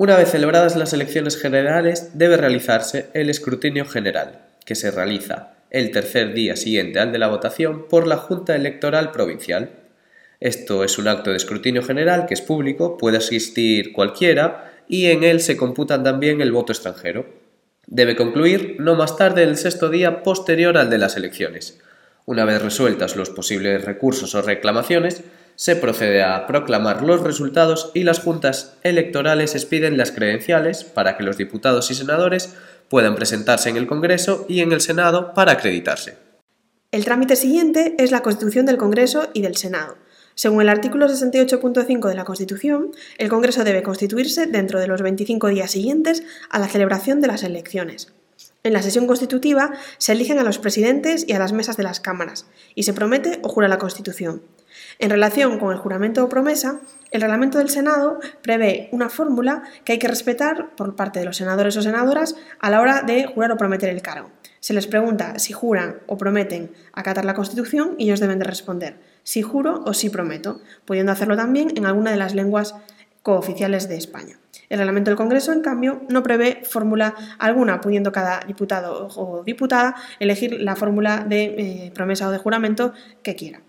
Una 0.00 0.16
vez 0.16 0.30
celebradas 0.30 0.76
las 0.76 0.94
elecciones 0.94 1.36
generales, 1.36 2.12
debe 2.14 2.38
realizarse 2.38 3.10
el 3.12 3.28
escrutinio 3.28 3.84
general, 3.84 4.46
que 4.64 4.74
se 4.74 4.90
realiza 4.90 5.56
el 5.68 5.90
tercer 5.90 6.32
día 6.32 6.56
siguiente 6.56 7.00
al 7.00 7.12
de 7.12 7.18
la 7.18 7.28
votación 7.28 7.86
por 7.86 8.06
la 8.06 8.16
Junta 8.16 8.56
Electoral 8.56 9.12
Provincial. 9.12 9.68
Esto 10.40 10.84
es 10.84 10.96
un 10.96 11.06
acto 11.06 11.28
de 11.28 11.36
escrutinio 11.36 11.82
general 11.82 12.24
que 12.24 12.32
es 12.32 12.40
público, 12.40 12.96
puede 12.96 13.18
asistir 13.18 13.92
cualquiera 13.92 14.72
y 14.88 15.08
en 15.08 15.22
él 15.22 15.40
se 15.40 15.58
computan 15.58 16.02
también 16.02 16.40
el 16.40 16.50
voto 16.50 16.72
extranjero. 16.72 17.26
Debe 17.86 18.16
concluir 18.16 18.76
no 18.78 18.94
más 18.94 19.18
tarde 19.18 19.42
el 19.42 19.58
sexto 19.58 19.90
día 19.90 20.22
posterior 20.22 20.78
al 20.78 20.88
de 20.88 20.96
las 20.96 21.18
elecciones. 21.18 21.78
Una 22.24 22.46
vez 22.46 22.62
resueltas 22.62 23.16
los 23.16 23.28
posibles 23.28 23.84
recursos 23.84 24.34
o 24.34 24.40
reclamaciones, 24.40 25.22
se 25.60 25.76
procede 25.76 26.22
a 26.22 26.46
proclamar 26.46 27.02
los 27.02 27.20
resultados 27.20 27.90
y 27.92 28.02
las 28.04 28.20
juntas 28.20 28.78
electorales 28.82 29.54
expiden 29.54 29.98
las 29.98 30.10
credenciales 30.10 30.84
para 30.84 31.18
que 31.18 31.22
los 31.22 31.36
diputados 31.36 31.90
y 31.90 31.94
senadores 31.94 32.54
puedan 32.88 33.14
presentarse 33.14 33.68
en 33.68 33.76
el 33.76 33.86
Congreso 33.86 34.46
y 34.48 34.60
en 34.60 34.72
el 34.72 34.80
Senado 34.80 35.34
para 35.34 35.52
acreditarse. 35.52 36.16
El 36.92 37.04
trámite 37.04 37.36
siguiente 37.36 37.94
es 37.98 38.10
la 38.10 38.22
constitución 38.22 38.64
del 38.64 38.78
Congreso 38.78 39.28
y 39.34 39.42
del 39.42 39.54
Senado. 39.54 39.98
Según 40.34 40.62
el 40.62 40.70
artículo 40.70 41.06
68.5 41.06 42.08
de 42.08 42.14
la 42.14 42.24
Constitución, 42.24 42.92
el 43.18 43.28
Congreso 43.28 43.62
debe 43.62 43.82
constituirse 43.82 44.46
dentro 44.46 44.80
de 44.80 44.86
los 44.86 45.02
25 45.02 45.48
días 45.48 45.70
siguientes 45.70 46.22
a 46.48 46.58
la 46.58 46.68
celebración 46.68 47.20
de 47.20 47.26
las 47.26 47.42
elecciones. 47.42 48.14
En 48.62 48.72
la 48.72 48.80
sesión 48.80 49.06
constitutiva 49.06 49.74
se 49.98 50.12
eligen 50.12 50.38
a 50.38 50.42
los 50.42 50.58
presidentes 50.58 51.26
y 51.28 51.34
a 51.34 51.38
las 51.38 51.52
mesas 51.52 51.76
de 51.76 51.82
las 51.82 52.00
cámaras, 52.00 52.46
y 52.74 52.84
se 52.84 52.94
promete 52.94 53.40
o 53.42 53.50
jura 53.50 53.68
la 53.68 53.78
Constitución. 53.78 54.40
En 55.00 55.08
relación 55.08 55.58
con 55.58 55.72
el 55.72 55.78
juramento 55.78 56.22
o 56.22 56.28
promesa, 56.28 56.78
el 57.10 57.22
reglamento 57.22 57.56
del 57.56 57.70
Senado 57.70 58.20
prevé 58.42 58.90
una 58.92 59.08
fórmula 59.08 59.62
que 59.82 59.92
hay 59.92 59.98
que 59.98 60.08
respetar 60.08 60.76
por 60.76 60.94
parte 60.94 61.18
de 61.18 61.24
los 61.24 61.38
senadores 61.38 61.74
o 61.78 61.82
senadoras 61.82 62.36
a 62.58 62.68
la 62.68 62.82
hora 62.82 63.00
de 63.00 63.24
jurar 63.24 63.50
o 63.50 63.56
prometer 63.56 63.88
el 63.88 64.02
cargo. 64.02 64.30
Se 64.60 64.74
les 64.74 64.86
pregunta 64.86 65.38
si 65.38 65.54
juran 65.54 66.00
o 66.06 66.18
prometen 66.18 66.72
acatar 66.92 67.24
la 67.24 67.32
Constitución 67.32 67.94
y 67.96 68.04
ellos 68.04 68.20
deben 68.20 68.38
de 68.38 68.44
responder 68.44 69.00
si 69.22 69.40
juro 69.40 69.82
o 69.86 69.94
si 69.94 70.10
prometo, 70.10 70.60
pudiendo 70.84 71.12
hacerlo 71.12 71.34
también 71.34 71.72
en 71.78 71.86
alguna 71.86 72.10
de 72.10 72.18
las 72.18 72.34
lenguas 72.34 72.74
cooficiales 73.22 73.88
de 73.88 73.96
España. 73.96 74.38
El 74.68 74.80
reglamento 74.80 75.10
del 75.10 75.16
Congreso, 75.16 75.52
en 75.52 75.62
cambio, 75.62 76.02
no 76.10 76.22
prevé 76.22 76.60
fórmula 76.68 77.14
alguna, 77.38 77.80
pudiendo 77.80 78.12
cada 78.12 78.40
diputado 78.40 79.08
o 79.16 79.44
diputada 79.44 79.94
elegir 80.18 80.60
la 80.60 80.76
fórmula 80.76 81.24
de 81.26 81.44
eh, 81.86 81.92
promesa 81.94 82.28
o 82.28 82.30
de 82.30 82.36
juramento 82.36 82.92
que 83.22 83.34
quiera. 83.34 83.62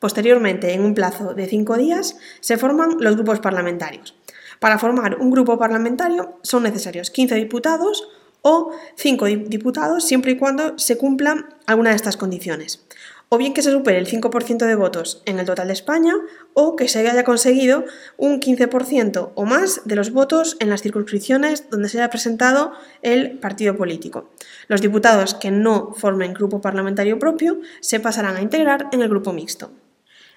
Posteriormente, 0.00 0.72
en 0.72 0.84
un 0.84 0.94
plazo 0.94 1.34
de 1.34 1.46
cinco 1.46 1.76
días, 1.76 2.16
se 2.40 2.56
forman 2.56 2.96
los 2.98 3.14
grupos 3.14 3.38
parlamentarios. 3.38 4.16
Para 4.58 4.78
formar 4.78 5.16
un 5.20 5.30
grupo 5.30 5.58
parlamentario 5.58 6.38
son 6.42 6.64
necesarios 6.64 7.10
15 7.10 7.34
diputados 7.36 8.08
o 8.42 8.72
5 8.96 9.26
diputados 9.26 10.04
siempre 10.04 10.32
y 10.32 10.36
cuando 10.36 10.78
se 10.78 10.96
cumplan 10.96 11.54
alguna 11.66 11.90
de 11.90 11.96
estas 11.96 12.16
condiciones. 12.16 12.84
O 13.28 13.38
bien 13.38 13.54
que 13.54 13.62
se 13.62 13.70
supere 13.70 13.98
el 13.98 14.08
5% 14.08 14.66
de 14.66 14.74
votos 14.74 15.22
en 15.24 15.38
el 15.38 15.46
total 15.46 15.68
de 15.68 15.74
España 15.74 16.14
o 16.52 16.74
que 16.74 16.88
se 16.88 16.98
haya 16.98 17.22
conseguido 17.22 17.84
un 18.16 18.40
15% 18.40 19.30
o 19.34 19.44
más 19.44 19.82
de 19.84 19.94
los 19.94 20.10
votos 20.10 20.56
en 20.58 20.68
las 20.68 20.82
circunscripciones 20.82 21.70
donde 21.70 21.88
se 21.88 21.98
haya 21.98 22.10
presentado 22.10 22.72
el 23.02 23.38
partido 23.38 23.76
político. 23.76 24.30
Los 24.66 24.80
diputados 24.80 25.34
que 25.34 25.52
no 25.52 25.94
formen 25.94 26.34
grupo 26.34 26.60
parlamentario 26.60 27.18
propio 27.18 27.60
se 27.80 28.00
pasarán 28.00 28.36
a 28.36 28.42
integrar 28.42 28.88
en 28.90 29.02
el 29.02 29.08
grupo 29.08 29.32
mixto. 29.32 29.70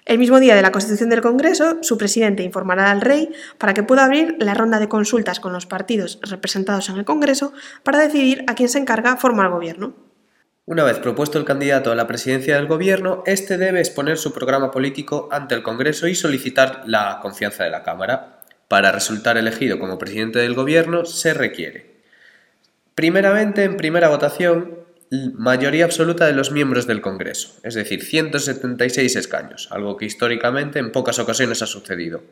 El 0.06 0.18
mismo 0.18 0.38
día 0.38 0.54
de 0.54 0.60
la 0.60 0.70
constitución 0.70 1.08
del 1.08 1.22
Congreso, 1.22 1.78
su 1.80 1.96
presidente 1.96 2.42
informará 2.42 2.90
al 2.90 3.00
rey 3.00 3.30
para 3.56 3.72
que 3.72 3.82
pueda 3.82 4.04
abrir 4.04 4.36
la 4.38 4.52
ronda 4.52 4.78
de 4.78 4.88
consultas 4.88 5.40
con 5.40 5.54
los 5.54 5.64
partidos 5.64 6.18
representados 6.22 6.90
en 6.90 6.96
el 6.96 7.06
Congreso 7.06 7.54
para 7.82 7.98
decidir 8.00 8.44
a 8.46 8.54
quién 8.54 8.68
se 8.68 8.78
encarga 8.78 9.16
formar 9.16 9.48
gobierno. 9.48 9.94
Una 10.66 10.84
vez 10.84 10.98
propuesto 10.98 11.38
el 11.38 11.46
candidato 11.46 11.90
a 11.90 11.94
la 11.94 12.06
presidencia 12.06 12.56
del 12.56 12.66
gobierno, 12.66 13.22
éste 13.24 13.56
debe 13.56 13.80
exponer 13.80 14.18
su 14.18 14.34
programa 14.34 14.70
político 14.70 15.28
ante 15.32 15.54
el 15.54 15.62
Congreso 15.62 16.06
y 16.06 16.14
solicitar 16.14 16.82
la 16.84 17.18
confianza 17.22 17.64
de 17.64 17.70
la 17.70 17.82
Cámara. 17.82 18.42
Para 18.68 18.92
resultar 18.92 19.38
elegido 19.38 19.78
como 19.78 19.98
presidente 19.98 20.38
del 20.38 20.54
gobierno 20.54 21.06
se 21.06 21.32
requiere, 21.32 22.02
primeramente, 22.94 23.64
en 23.64 23.76
primera 23.76 24.08
votación, 24.08 24.83
mayoría 25.34 25.84
absoluta 25.84 26.26
de 26.26 26.32
los 26.32 26.50
miembros 26.50 26.86
del 26.86 27.00
Congreso, 27.00 27.56
es 27.62 27.74
decir, 27.74 28.02
176 28.02 29.16
escaños, 29.16 29.68
algo 29.70 29.96
que 29.96 30.06
históricamente 30.06 30.78
en 30.78 30.92
pocas 30.92 31.18
ocasiones 31.18 31.62
ha 31.62 31.66
sucedido. 31.66 32.22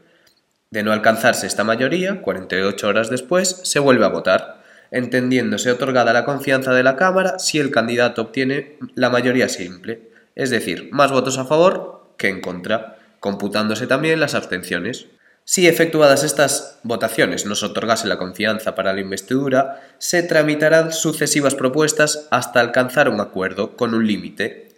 De 0.71 0.83
no 0.83 0.93
alcanzarse 0.93 1.47
esta 1.47 1.65
mayoría, 1.65 2.23
48 2.23 2.89
horas 2.89 3.11
después, 3.11 3.61
se 3.65 3.79
vuelve 3.79 4.07
a 4.07 4.09
votar, 4.09 4.63
entendiéndose 4.91 5.71
otorgada 5.71 6.13
la 6.13 6.25
confianza 6.25 6.73
de 6.73 6.83
la 6.83 6.97
Cámara 6.97 7.39
si 7.39 7.59
el 7.59 7.71
candidato 7.71 8.23
obtiene 8.23 8.79
la 8.95 9.11
mayoría 9.11 9.49
simple, 9.49 10.11
es 10.35 10.51
decir, 10.51 10.89
más 10.93 11.11
votos 11.11 11.39
a 11.39 11.45
favor 11.45 12.15
que 12.17 12.29
en 12.29 12.41
contra, 12.41 12.99
computándose 13.21 13.87
también 13.87 14.21
las 14.21 14.35
abstenciones. 14.35 15.07
Si 15.45 15.67
efectuadas 15.67 16.23
estas 16.23 16.79
votaciones 16.85 17.47
no 17.47 17.57
se 17.57 17.67
otorgase 17.67 18.07
la 18.07 18.19
confianza 18.19 18.75
para 18.75 18.93
la 18.93 19.01
investidura, 19.01 19.81
se 19.99 20.23
tramitarán 20.23 20.93
sucesivas 20.93 21.55
propuestas 21.55 22.29
hasta 22.31 22.61
alcanzar 22.61 23.09
un 23.09 23.21
acuerdo 23.21 23.77
con 23.77 23.95
un 23.95 24.07
límite. 24.07 24.69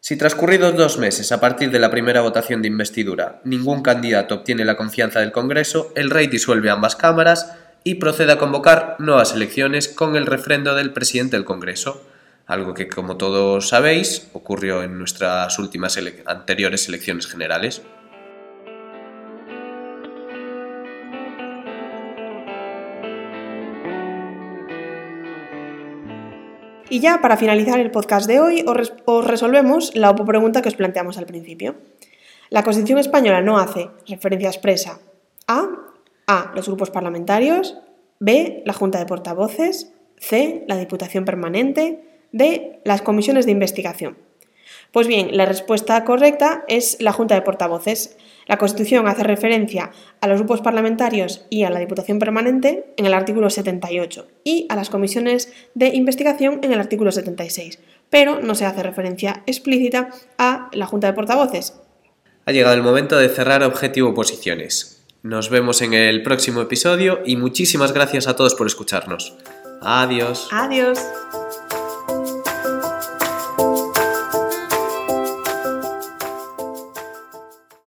Si 0.00 0.18
transcurridos 0.18 0.76
dos 0.76 0.98
meses 0.98 1.32
a 1.32 1.40
partir 1.40 1.70
de 1.70 1.78
la 1.78 1.90
primera 1.90 2.20
votación 2.20 2.60
de 2.60 2.68
investidura 2.68 3.40
ningún 3.44 3.82
candidato 3.82 4.34
obtiene 4.34 4.66
la 4.66 4.76
confianza 4.76 5.20
del 5.20 5.32
Congreso, 5.32 5.90
el 5.96 6.10
rey 6.10 6.26
disuelve 6.26 6.68
ambas 6.68 6.94
cámaras 6.94 7.54
y 7.84 7.94
procede 7.94 8.32
a 8.32 8.38
convocar 8.38 8.96
nuevas 8.98 9.32
elecciones 9.32 9.88
con 9.88 10.16
el 10.16 10.26
refrendo 10.26 10.74
del 10.74 10.92
presidente 10.92 11.36
del 11.36 11.46
Congreso, 11.46 12.06
algo 12.46 12.74
que, 12.74 12.88
como 12.88 13.16
todos 13.16 13.68
sabéis, 13.68 14.28
ocurrió 14.34 14.82
en 14.82 14.98
nuestras 14.98 15.58
últimas 15.58 15.98
anteriores 16.26 16.86
elecciones 16.88 17.26
generales. 17.26 17.80
Y 26.94 27.00
ya 27.00 27.20
para 27.20 27.36
finalizar 27.36 27.80
el 27.80 27.90
podcast 27.90 28.28
de 28.28 28.38
hoy, 28.38 28.62
os, 28.68 28.76
res 28.76 28.92
os 29.04 29.26
resolvemos 29.26 29.96
la 29.96 30.14
pregunta 30.14 30.62
que 30.62 30.68
os 30.68 30.76
planteamos 30.76 31.18
al 31.18 31.26
principio. 31.26 31.74
La 32.50 32.62
Constitución 32.62 33.00
española 33.00 33.40
no 33.40 33.58
hace 33.58 33.90
referencia 34.06 34.48
expresa 34.48 35.00
a 35.48 35.70
a. 36.28 36.52
los 36.54 36.68
grupos 36.68 36.90
parlamentarios, 36.90 37.76
B. 38.20 38.62
La 38.64 38.74
Junta 38.74 39.00
de 39.00 39.06
Portavoces. 39.06 39.92
C. 40.18 40.62
La 40.68 40.76
Diputación 40.76 41.24
Permanente. 41.24 41.98
D. 42.30 42.78
Las 42.84 43.02
comisiones 43.02 43.44
de 43.44 43.50
investigación. 43.50 44.16
Pues 44.92 45.08
bien, 45.08 45.36
la 45.36 45.46
respuesta 45.46 46.04
correcta 46.04 46.64
es 46.68 46.98
la 47.00 47.10
Junta 47.10 47.34
de 47.34 47.42
Portavoces. 47.42 48.16
La 48.46 48.58
Constitución 48.58 49.06
hace 49.08 49.22
referencia 49.22 49.90
a 50.20 50.28
los 50.28 50.38
grupos 50.38 50.60
parlamentarios 50.60 51.46
y 51.50 51.64
a 51.64 51.70
la 51.70 51.80
Diputación 51.80 52.18
Permanente 52.18 52.92
en 52.96 53.06
el 53.06 53.14
artículo 53.14 53.50
78 53.50 54.26
y 54.44 54.66
a 54.68 54.76
las 54.76 54.90
comisiones 54.90 55.52
de 55.74 55.88
investigación 55.88 56.60
en 56.62 56.72
el 56.72 56.80
artículo 56.80 57.10
76, 57.12 57.80
pero 58.10 58.40
no 58.40 58.54
se 58.54 58.66
hace 58.66 58.82
referencia 58.82 59.42
explícita 59.46 60.10
a 60.38 60.68
la 60.72 60.86
Junta 60.86 61.06
de 61.06 61.14
Portavoces. 61.14 61.74
Ha 62.46 62.52
llegado 62.52 62.74
el 62.74 62.82
momento 62.82 63.16
de 63.16 63.30
cerrar 63.30 63.62
objetivo 63.62 64.12
posiciones. 64.12 65.02
Nos 65.22 65.48
vemos 65.48 65.80
en 65.80 65.94
el 65.94 66.22
próximo 66.22 66.60
episodio 66.60 67.20
y 67.24 67.36
muchísimas 67.36 67.92
gracias 67.92 68.28
a 68.28 68.36
todos 68.36 68.54
por 68.54 68.66
escucharnos. 68.66 69.34
Adiós. 69.80 70.48
Adiós. 70.52 70.98